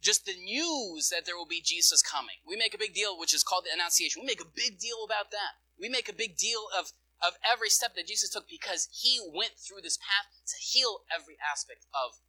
just 0.00 0.24
the 0.24 0.38
news 0.38 1.10
that 1.10 1.26
there 1.26 1.36
will 1.36 1.50
be 1.50 1.60
Jesus 1.60 2.02
coming. 2.02 2.38
We 2.46 2.54
make 2.54 2.74
a 2.74 2.78
big 2.78 2.94
deal, 2.94 3.18
which 3.18 3.34
is 3.34 3.42
called 3.42 3.64
the 3.66 3.74
Annunciation. 3.74 4.22
We 4.22 4.26
make 4.26 4.40
a 4.40 4.54
big 4.54 4.78
deal 4.78 5.02
about 5.04 5.32
that. 5.32 5.58
We 5.78 5.88
make 5.88 6.08
a 6.08 6.14
big 6.14 6.36
deal 6.36 6.70
of 6.78 6.92
of 7.24 7.34
every 7.40 7.70
step 7.70 7.94
that 7.96 8.06
Jesus 8.06 8.30
took 8.30 8.48
because 8.48 8.88
he 8.92 9.20
went 9.20 9.56
through 9.56 9.80
this 9.82 9.96
path 9.96 10.28
to 10.46 10.56
heal 10.60 11.00
every 11.12 11.36
aspect 11.40 11.86
of 11.94 12.20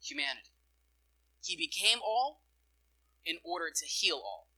humanity. 0.00 0.56
He 1.42 1.56
became 1.56 1.98
all 2.04 2.40
in 3.24 3.36
order 3.44 3.68
to 3.74 3.84
heal 3.84 4.16
all. 4.16 4.48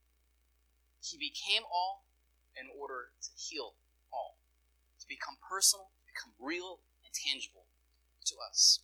He 1.03 1.17
became 1.17 1.63
all 1.71 2.07
in 2.55 2.67
order 2.73 3.11
to 3.21 3.29
heal 3.35 3.75
all, 4.11 4.39
to 4.99 5.07
become 5.07 5.35
personal, 5.39 5.91
become 6.07 6.33
real 6.39 6.79
and 7.03 7.13
tangible 7.13 7.67
to 8.25 8.35
us. 8.39 8.79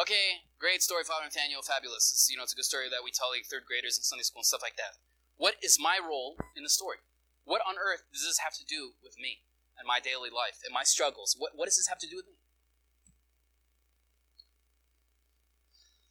Okay, 0.00 0.44
great 0.58 0.82
story, 0.82 1.04
Father 1.04 1.24
Nathaniel, 1.24 1.62
fabulous. 1.62 2.12
It's, 2.12 2.28
you 2.30 2.36
know, 2.36 2.42
it's 2.42 2.52
a 2.52 2.56
good 2.56 2.68
story 2.68 2.88
that 2.90 3.00
we 3.02 3.10
tell 3.10 3.30
like 3.30 3.46
third 3.46 3.64
graders 3.64 3.96
in 3.96 4.04
Sunday 4.04 4.24
school 4.24 4.40
and 4.40 4.46
stuff 4.46 4.60
like 4.62 4.76
that. 4.76 5.00
What 5.36 5.56
is 5.62 5.78
my 5.80 5.98
role 6.02 6.36
in 6.56 6.62
the 6.62 6.68
story? 6.68 6.98
What 7.46 7.62
on 7.66 7.76
earth 7.78 8.02
does 8.12 8.26
this 8.26 8.38
have 8.42 8.54
to 8.54 8.66
do 8.66 8.98
with 9.02 9.16
me 9.18 9.46
and 9.78 9.86
my 9.86 10.00
daily 10.02 10.30
life 10.30 10.58
and 10.66 10.74
my 10.74 10.82
struggles? 10.82 11.36
What, 11.38 11.52
what 11.54 11.66
does 11.66 11.76
this 11.76 11.86
have 11.86 11.98
to 11.98 12.10
do 12.10 12.16
with 12.16 12.26
me? 12.26 12.34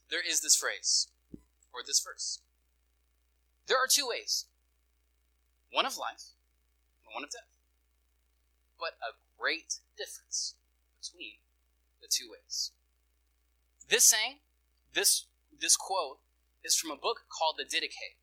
There 0.09 0.23
is 0.25 0.39
this 0.39 0.55
phrase, 0.55 1.09
or 1.73 1.81
this 1.85 1.99
verse, 1.99 2.39
There 3.67 3.77
are 3.77 3.87
two 3.89 4.07
ways 4.07 4.45
one 5.71 5.85
of 5.85 5.97
life 5.97 6.31
and 7.03 7.13
one 7.13 7.23
of 7.23 7.31
death. 7.31 7.51
But 8.79 8.95
a 9.03 9.19
great 9.37 9.79
difference 9.97 10.55
between 11.01 11.43
the 12.01 12.07
two 12.09 12.31
ways. 12.31 12.71
This 13.89 14.05
saying, 14.07 14.39
this, 14.93 15.25
this 15.59 15.75
quote, 15.75 16.19
is 16.63 16.75
from 16.75 16.91
a 16.91 16.95
book 16.95 17.27
called 17.27 17.55
the 17.57 17.65
Didache. 17.65 18.15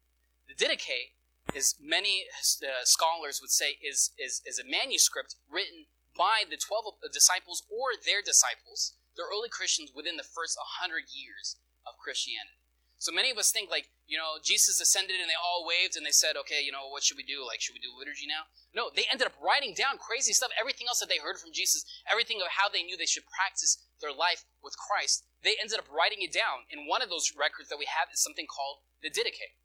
The 0.49 0.55
Didache 0.55 1.13
is 1.55 1.75
many 1.81 2.25
uh, 2.63 2.85
scholars 2.85 3.41
would 3.43 3.51
say 3.51 3.77
is, 3.83 4.13
is, 4.19 4.41
is 4.47 4.59
a 4.59 4.69
manuscript 4.69 5.37
written 5.51 5.87
by 6.17 6.45
the 6.49 6.57
12 6.57 7.13
disciples 7.13 7.65
or 7.69 7.97
their 7.97 8.23
disciples, 8.23 8.95
the 9.17 9.25
early 9.25 9.49
Christians 9.49 9.93
within 9.95 10.17
the 10.17 10.27
first 10.27 10.57
100 10.81 11.13
years 11.13 11.57
of 11.87 12.01
Christianity. 12.01 12.63
So 13.03 13.11
many 13.11 13.35
of 13.35 13.39
us 13.41 13.51
think 13.51 13.67
like, 13.67 13.91
you 14.07 14.15
know, 14.15 14.39
Jesus 14.39 14.79
ascended 14.79 15.19
and 15.19 15.27
they 15.27 15.35
all 15.35 15.67
waved 15.67 15.99
and 15.99 16.07
they 16.07 16.15
said, 16.15 16.39
okay, 16.39 16.63
you 16.63 16.71
know, 16.71 16.87
what 16.87 17.03
should 17.03 17.19
we 17.19 17.27
do? 17.27 17.43
Like, 17.43 17.59
should 17.59 17.75
we 17.75 17.83
do 17.83 17.91
liturgy 17.91 18.31
now? 18.31 18.47
No, 18.71 18.95
they 18.95 19.11
ended 19.11 19.27
up 19.27 19.35
writing 19.43 19.75
down 19.75 19.99
crazy 19.99 20.31
stuff, 20.31 20.55
everything 20.55 20.87
else 20.87 21.03
that 21.03 21.11
they 21.11 21.19
heard 21.19 21.43
from 21.43 21.51
Jesus, 21.51 21.83
everything 22.07 22.39
of 22.39 22.55
how 22.55 22.71
they 22.71 22.87
knew 22.87 22.95
they 22.95 23.11
should 23.11 23.27
practice 23.27 23.83
their 23.99 24.15
life 24.15 24.47
with 24.63 24.79
Christ. 24.79 25.27
They 25.43 25.59
ended 25.59 25.83
up 25.83 25.91
writing 25.91 26.23
it 26.23 26.31
down. 26.31 26.71
And 26.71 26.87
one 26.87 27.03
of 27.03 27.11
those 27.11 27.35
records 27.35 27.75
that 27.75 27.83
we 27.83 27.91
have 27.91 28.07
is 28.15 28.23
something 28.23 28.47
called 28.47 28.87
the 29.03 29.11
Didache. 29.11 29.59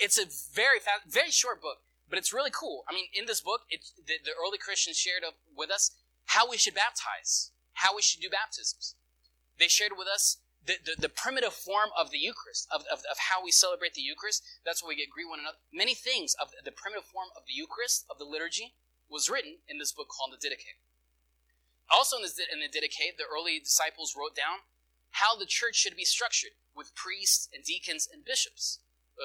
It's 0.00 0.18
a 0.18 0.24
very 0.26 0.80
fast, 0.80 1.04
very 1.06 1.30
short 1.30 1.60
book, 1.60 1.84
but 2.08 2.18
it's 2.18 2.32
really 2.32 2.50
cool. 2.50 2.84
I 2.88 2.94
mean, 2.94 3.06
in 3.12 3.26
this 3.26 3.40
book, 3.40 3.62
it, 3.68 3.84
the, 3.96 4.14
the 4.24 4.32
early 4.32 4.56
Christians 4.56 4.96
shared 4.96 5.22
with 5.54 5.70
us 5.70 5.92
how 6.32 6.48
we 6.48 6.56
should 6.56 6.74
baptize, 6.74 7.52
how 7.74 7.94
we 7.94 8.02
should 8.02 8.20
do 8.20 8.30
baptisms. 8.30 8.96
They 9.58 9.68
shared 9.68 9.92
with 9.98 10.08
us 10.08 10.38
the, 10.64 10.80
the, 10.84 11.08
the, 11.08 11.08
primitive 11.08 11.52
form 11.52 11.90
of 11.98 12.10
the 12.10 12.18
Eucharist, 12.18 12.68
of, 12.72 12.82
of, 12.92 13.00
of 13.10 13.28
how 13.30 13.44
we 13.44 13.50
celebrate 13.50 13.94
the 13.94 14.00
Eucharist. 14.00 14.42
That's 14.64 14.82
where 14.82 14.88
we 14.88 14.96
get 14.96 15.10
greet 15.10 15.28
one 15.28 15.40
another. 15.40 15.60
Many 15.72 15.94
things 15.94 16.34
of 16.40 16.48
the 16.64 16.72
primitive 16.72 17.04
form 17.04 17.28
of 17.36 17.44
the 17.46 17.52
Eucharist, 17.52 18.04
of 18.08 18.18
the 18.18 18.24
liturgy, 18.24 18.74
was 19.08 19.28
written 19.28 19.60
in 19.68 19.78
this 19.78 19.92
book 19.92 20.08
called 20.08 20.32
the 20.32 20.40
Didache. 20.40 20.80
Also 21.90 22.16
in, 22.16 22.22
this, 22.22 22.38
in 22.38 22.60
the 22.60 22.72
Didache, 22.72 23.16
the 23.16 23.28
early 23.28 23.58
disciples 23.58 24.14
wrote 24.16 24.36
down 24.36 24.64
how 25.20 25.36
the 25.36 25.46
church 25.46 25.76
should 25.76 25.96
be 25.96 26.04
structured 26.04 26.54
with 26.74 26.94
priests 26.94 27.48
and 27.52 27.64
deacons 27.64 28.08
and 28.10 28.24
bishops. 28.24 28.78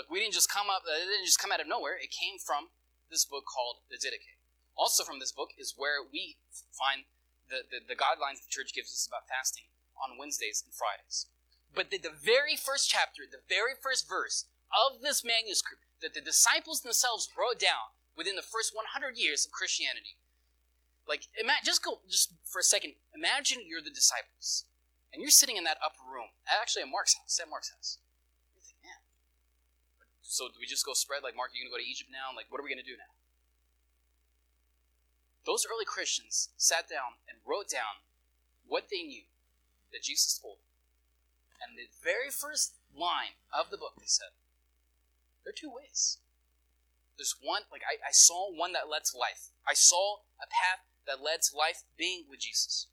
We 0.09 0.19
didn't 0.19 0.35
just 0.35 0.51
come 0.51 0.67
up, 0.67 0.83
uh, 0.83 0.99
it 0.99 1.07
didn't 1.07 1.25
just 1.25 1.39
come 1.39 1.51
out 1.51 1.63
of 1.63 1.67
nowhere. 1.67 1.95
It 1.95 2.11
came 2.11 2.35
from 2.39 2.73
this 3.09 3.23
book 3.23 3.45
called 3.47 3.87
the 3.89 3.95
Didache. 3.95 4.35
Also 4.75 5.03
from 5.03 5.19
this 5.19 5.31
book 5.31 5.55
is 5.57 5.73
where 5.77 6.03
we 6.03 6.35
find 6.75 7.07
the, 7.47 7.63
the, 7.71 7.79
the 7.79 7.95
guidelines 7.95 8.43
the 8.43 8.51
church 8.51 8.73
gives 8.73 8.91
us 8.91 9.07
about 9.07 9.29
fasting 9.29 9.71
on 9.95 10.17
Wednesdays 10.19 10.63
and 10.65 10.73
Fridays. 10.73 11.27
But 11.73 11.91
the, 11.91 11.97
the 11.97 12.11
very 12.11 12.55
first 12.55 12.89
chapter, 12.89 13.23
the 13.23 13.43
very 13.47 13.71
first 13.75 14.07
verse 14.07 14.45
of 14.71 15.01
this 15.01 15.23
manuscript 15.23 15.83
that 16.01 16.13
the 16.13 16.21
disciples 16.21 16.81
themselves 16.81 17.29
wrote 17.37 17.59
down 17.59 17.95
within 18.17 18.35
the 18.35 18.45
first 18.45 18.75
100 18.75 19.17
years 19.17 19.45
of 19.45 19.51
Christianity. 19.51 20.19
Like, 21.07 21.27
ima- 21.39 21.63
just 21.63 21.83
go, 21.83 22.01
just 22.09 22.33
for 22.43 22.59
a 22.59 22.63
second, 22.63 22.93
imagine 23.13 23.61
you're 23.67 23.83
the 23.83 23.93
disciples, 23.93 24.65
and 25.13 25.21
you're 25.21 25.29
sitting 25.31 25.55
in 25.55 25.63
that 25.65 25.77
upper 25.83 26.01
room, 26.01 26.33
actually 26.49 26.81
at 26.83 26.89
Mark's 26.89 27.15
house, 27.15 27.39
at 27.39 27.49
Mark's 27.49 27.69
house. 27.69 27.99
You 30.25 30.33
so 30.33 30.49
do 30.49 30.57
we 30.57 30.65
just 30.65 30.85
go 30.85 30.97
spread, 30.97 31.21
like, 31.21 31.37
Mark, 31.37 31.53
Are 31.53 31.53
you're 31.53 31.69
going 31.69 31.77
to 31.77 31.77
go 31.77 31.83
to 31.85 31.85
Egypt 31.85 32.09
now? 32.09 32.33
Like, 32.33 32.49
what 32.49 32.57
are 32.57 32.65
we 32.65 32.73
to 32.73 32.81
do 32.81 32.97
now? 32.97 33.13
Those 35.45 35.69
early 35.69 35.85
Christians 35.85 36.49
sat 36.57 36.89
down 36.89 37.21
and 37.29 37.37
wrote 37.45 37.69
down 37.69 38.01
what 38.65 38.89
they 38.89 39.05
knew 39.05 39.29
that 39.93 40.01
Jesus 40.01 40.41
told. 40.41 40.57
Them. 40.57 41.61
and 41.61 41.77
the 41.77 41.93
very 42.01 42.33
first 42.33 42.73
line 42.89 43.37
of 43.53 43.69
the 43.69 43.77
book, 43.77 43.93
they 44.01 44.09
said, 44.09 44.33
there 45.45 45.53
are 45.53 45.61
two 45.61 45.69
ways. 45.69 46.17
There's 47.21 47.37
one, 47.37 47.69
like 47.71 47.85
I, 47.85 48.01
I 48.01 48.11
saw 48.11 48.49
one 48.49 48.73
that 48.73 48.89
led 48.89 49.05
to 49.13 49.17
life. 49.21 49.53
I 49.69 49.77
saw 49.77 50.25
a 50.41 50.49
path 50.49 50.81
that 51.05 51.21
led 51.21 51.45
to 51.47 51.55
life 51.55 51.85
being 51.95 52.25
with 52.25 52.41
Jesus. 52.41 52.89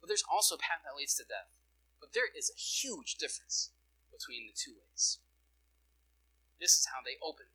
But 0.00 0.06
there's 0.06 0.24
also 0.30 0.54
a 0.54 0.62
path 0.62 0.86
that 0.86 0.94
leads 0.96 1.18
to 1.18 1.26
death. 1.26 1.50
But 1.98 2.14
there 2.14 2.30
is 2.30 2.48
a 2.48 2.56
huge 2.56 3.18
difference 3.18 3.74
between 4.14 4.46
the 4.46 4.54
two 4.54 4.78
ways. 4.78 5.18
This 6.60 6.76
is 6.78 6.88
how 6.92 7.04
they 7.04 7.20
opened 7.22 7.52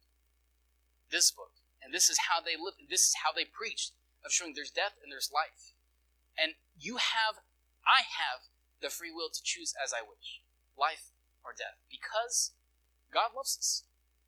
this 1.09 1.31
book. 1.31 1.59
And 1.83 1.93
this 1.93 2.09
is 2.09 2.29
how 2.29 2.39
they 2.39 2.55
lived. 2.55 2.79
And 2.79 2.89
This 2.89 3.07
is 3.09 3.15
how 3.25 3.33
they 3.33 3.45
preached 3.45 3.91
of 4.23 4.31
showing 4.31 4.53
there's 4.55 4.71
death 4.71 4.95
and 5.01 5.11
there's 5.11 5.31
life. 5.33 5.73
And 6.37 6.53
you 6.79 6.97
have, 6.97 7.41
I 7.83 8.05
have 8.05 8.47
the 8.81 8.89
free 8.89 9.11
will 9.11 9.29
to 9.29 9.41
choose 9.43 9.73
as 9.77 9.93
I 9.93 10.01
wish, 10.01 10.41
life 10.77 11.11
or 11.43 11.53
death, 11.57 11.77
because 11.89 12.51
God 13.13 13.35
loves 13.35 13.57
us. 13.57 13.83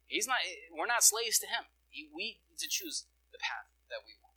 He's 0.08 0.28
not. 0.28 0.38
We're 0.70 0.86
not 0.86 1.04
slaves 1.04 1.40
to 1.40 1.48
Him. 1.48 1.66
He, 1.90 2.10
we 2.14 2.38
need 2.50 2.60
to 2.60 2.68
choose 2.68 3.06
the 3.32 3.40
path 3.40 3.72
that 3.90 4.06
we 4.06 4.14
want. 4.22 4.36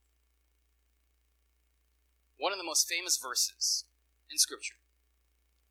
One 2.38 2.52
of 2.52 2.58
the 2.58 2.64
most 2.64 2.88
famous 2.88 3.18
verses 3.18 3.84
in 4.30 4.38
Scripture 4.38 4.76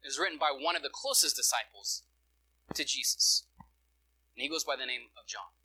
is 0.03 0.19
written 0.19 0.37
by 0.37 0.51
one 0.53 0.75
of 0.75 0.83
the 0.83 0.93
closest 0.93 1.35
disciples 1.35 2.03
to 2.73 2.83
Jesus, 2.83 3.43
and 4.35 4.43
he 4.43 4.49
goes 4.49 4.63
by 4.63 4.75
the 4.75 4.85
name 4.85 5.09
of 5.17 5.25
John. 5.27 5.55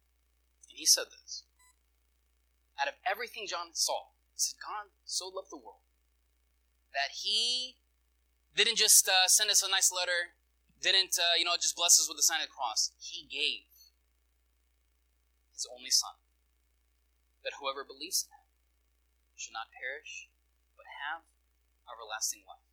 And 0.70 0.78
he 0.78 0.86
said 0.86 1.10
this: 1.10 1.44
Out 2.80 2.88
of 2.88 2.94
everything 3.04 3.46
John 3.46 3.74
saw, 3.74 4.14
he 4.32 4.38
said, 4.38 4.56
God 4.62 4.94
so 5.04 5.26
loved 5.26 5.50
the 5.50 5.58
world 5.58 5.82
that 6.92 7.22
He 7.22 7.76
didn't 8.54 8.76
just 8.76 9.08
uh, 9.08 9.26
send 9.26 9.50
us 9.50 9.62
a 9.62 9.70
nice 9.70 9.92
letter, 9.94 10.34
didn't, 10.82 11.18
uh, 11.18 11.38
you 11.38 11.44
know, 11.44 11.54
just 11.54 11.76
bless 11.76 12.00
us 12.00 12.08
with 12.08 12.18
the 12.18 12.26
sign 12.26 12.42
of 12.42 12.50
the 12.50 12.54
cross. 12.54 12.90
He 12.98 13.26
gave 13.26 13.68
his 15.54 15.68
only 15.68 15.90
son, 15.90 16.16
that 17.44 17.60
whoever 17.60 17.84
believes 17.84 18.24
in 18.24 18.32
him 18.32 18.48
should 19.36 19.52
not 19.52 19.68
perish, 19.76 20.28
but 20.76 20.88
have 20.88 21.28
everlasting 21.84 22.42
life. 22.48 22.64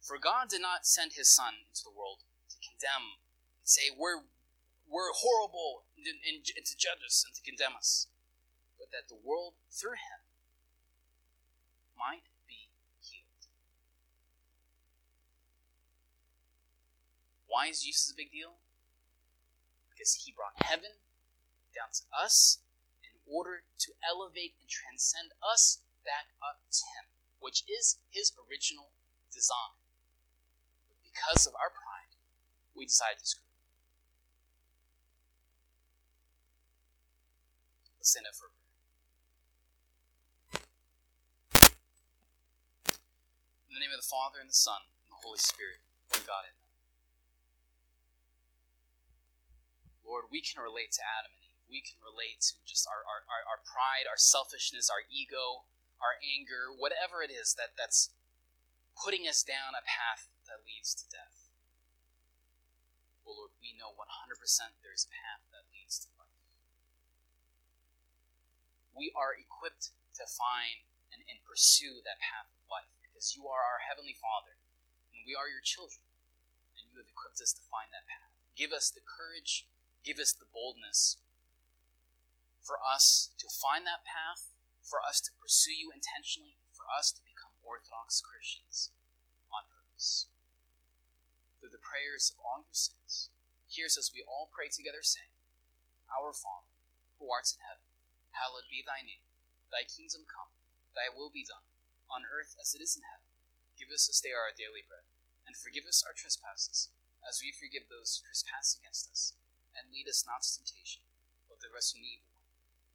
For 0.00 0.18
God 0.18 0.50
did 0.50 0.60
not 0.60 0.84
send 0.84 1.14
his 1.16 1.30
son 1.32 1.64
into 1.70 1.82
the 1.86 1.94
world 1.94 2.26
to 2.52 2.56
condemn 2.60 3.21
say, 3.72 3.88
we're, 3.96 4.20
we're 4.84 5.16
horrible, 5.16 5.88
and, 5.96 6.04
and, 6.06 6.44
and 6.44 6.66
to 6.68 6.76
judge 6.76 7.00
us 7.00 7.24
and 7.24 7.32
to 7.32 7.40
condemn 7.40 7.72
us, 7.72 8.12
but 8.76 8.92
that 8.92 9.08
the 9.08 9.16
world, 9.16 9.56
through 9.72 9.96
him, 9.96 10.20
might 11.96 12.28
be 12.44 12.68
healed. 13.00 13.48
Why 17.48 17.72
is 17.72 17.80
Jesus 17.80 18.12
a 18.12 18.16
big 18.16 18.32
deal? 18.32 18.60
Because 19.88 20.20
he 20.26 20.36
brought 20.36 20.60
heaven 20.60 21.00
down 21.72 21.88
to 21.96 22.04
us 22.12 22.60
in 23.00 23.16
order 23.24 23.64
to 23.80 23.96
elevate 24.04 24.52
and 24.60 24.68
transcend 24.68 25.32
us 25.40 25.80
back 26.04 26.36
up 26.44 26.60
to 26.68 26.84
him, 26.98 27.08
which 27.40 27.64
is 27.64 28.02
his 28.10 28.36
original 28.36 28.92
design. 29.32 29.78
But 30.90 31.00
because 31.00 31.46
of 31.46 31.54
our 31.56 31.70
pride, 31.70 32.18
we 32.74 32.84
decided 32.84 33.20
to 33.20 33.26
screw 33.26 33.41
stand 38.04 38.26
up 38.26 38.34
for. 38.34 38.50
In 43.70 43.78
the 43.78 43.80
name 43.80 43.94
of 43.94 44.02
the 44.02 44.06
Father, 44.06 44.42
and 44.42 44.50
the 44.50 44.54
Son, 44.54 44.84
and 45.06 45.14
the 45.14 45.22
Holy 45.24 45.40
Spirit, 45.40 45.80
one 46.12 46.26
God 46.26 46.44
in 46.44 46.54
Lord, 50.12 50.28
we 50.28 50.44
can 50.44 50.60
relate 50.60 50.92
to 51.00 51.02
Adam 51.02 51.32
and 51.32 51.40
Eve. 51.40 51.64
We 51.72 51.80
can 51.80 51.96
relate 52.04 52.44
to 52.52 52.60
just 52.68 52.84
our, 52.84 53.00
our, 53.00 53.24
our, 53.32 53.42
our 53.48 53.60
pride, 53.64 54.04
our 54.04 54.20
selfishness, 54.20 54.92
our 54.92 55.08
ego, 55.08 55.64
our 56.04 56.20
anger, 56.20 56.68
whatever 56.68 57.24
it 57.24 57.32
is 57.32 57.56
that, 57.56 57.72
that's 57.80 58.12
putting 58.92 59.24
us 59.24 59.40
down 59.40 59.72
a 59.72 59.80
path 59.80 60.28
that 60.44 60.68
leads 60.68 60.92
to 61.00 61.08
death. 61.08 61.48
Well, 63.24 63.48
Lord, 63.48 63.56
we 63.56 63.72
know 63.72 63.96
100% 63.96 64.36
there's 64.84 65.08
a 65.08 65.12
path 65.16 65.48
that 65.48 65.64
leads 65.72 65.96
to 66.04 66.12
life. 66.20 66.41
We 68.92 69.10
are 69.16 69.32
equipped 69.34 69.92
to 70.20 70.24
find 70.28 70.84
and, 71.10 71.24
and 71.26 71.40
pursue 71.44 72.04
that 72.04 72.20
path 72.20 72.52
of 72.52 72.68
life 72.68 72.92
because 73.00 73.32
you 73.32 73.48
are 73.48 73.64
our 73.64 73.88
Heavenly 73.88 74.16
Father 74.16 74.60
and 75.12 75.24
we 75.24 75.36
are 75.36 75.48
your 75.48 75.64
children, 75.64 76.04
and 76.76 76.88
you 76.88 76.96
have 77.00 77.08
equipped 77.08 77.40
us 77.40 77.52
to 77.52 77.64
find 77.68 77.92
that 77.92 78.08
path. 78.08 78.32
Give 78.56 78.72
us 78.72 78.88
the 78.92 79.04
courage 79.04 79.68
give 80.02 80.18
us 80.18 80.34
the 80.34 80.50
boldness 80.50 81.22
for 82.62 82.78
us 82.82 83.30
to 83.38 83.46
find 83.50 83.86
that 83.86 84.06
path, 84.06 84.50
for 84.82 84.98
us 85.02 85.22
to 85.22 85.30
pursue 85.38 85.74
you 85.74 85.90
intentionally, 85.94 86.58
for 86.74 86.86
us 86.90 87.10
to 87.14 87.22
become 87.22 87.54
Orthodox 87.62 88.22
Christians 88.22 88.90
on 89.50 89.66
purpose. 89.70 90.26
Through 91.58 91.74
the 91.74 91.82
prayers 91.82 92.34
of 92.34 92.42
all 92.42 92.66
your 92.66 92.74
saints, 92.74 93.30
here's 93.70 93.98
as 93.98 94.10
we 94.10 94.26
all 94.26 94.50
pray 94.50 94.66
together, 94.66 95.02
saying, 95.02 95.34
Our 96.10 96.34
Father, 96.34 96.74
who 97.18 97.30
art 97.30 97.50
in 97.54 97.62
heaven, 97.62 97.86
hallowed 98.36 98.68
be 98.72 98.82
thy 98.82 99.04
name. 99.04 99.24
Thy 99.68 99.88
kingdom 99.88 100.28
come, 100.28 100.52
thy 100.92 101.08
will 101.08 101.32
be 101.32 101.46
done, 101.46 101.64
on 102.12 102.28
earth 102.28 102.56
as 102.60 102.76
it 102.76 102.84
is 102.84 102.96
in 102.98 103.04
heaven. 103.08 103.28
Give 103.78 103.88
us 103.88 104.10
this 104.10 104.20
day 104.20 104.36
our 104.36 104.52
daily 104.52 104.84
bread, 104.84 105.08
and 105.48 105.56
forgive 105.56 105.88
us 105.88 106.04
our 106.04 106.12
trespasses, 106.12 106.92
as 107.24 107.40
we 107.40 107.54
forgive 107.54 107.88
those 107.88 108.18
who 108.18 108.28
trespass 108.28 108.76
against 108.76 109.08
us 109.08 109.32
and 109.76 109.92
lead 109.92 110.08
us 110.08 110.24
not 110.26 110.44
to 110.44 110.50
temptation, 110.52 111.04
but 111.48 111.60
the 111.60 111.72
rest 111.72 111.96
from 111.96 112.04
evil. 112.04 112.28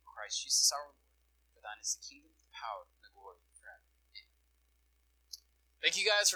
In 0.02 0.06
Christ 0.06 0.43
Jesus 0.43 0.69
our 0.73 0.93
Lord. 0.93 1.02
For 1.54 1.62
thine 1.63 1.82
is 1.82 1.97
the 1.97 2.04
kingdom, 2.06 2.38
the 2.38 2.50
power, 2.54 2.86
and 2.86 3.02
the 3.02 3.13
glory 3.13 3.41
forever. 3.58 3.88
Amen. 4.13 4.30
Thank 5.82 5.97
you 5.97 6.06
guys 6.06 6.30
for 6.30 6.36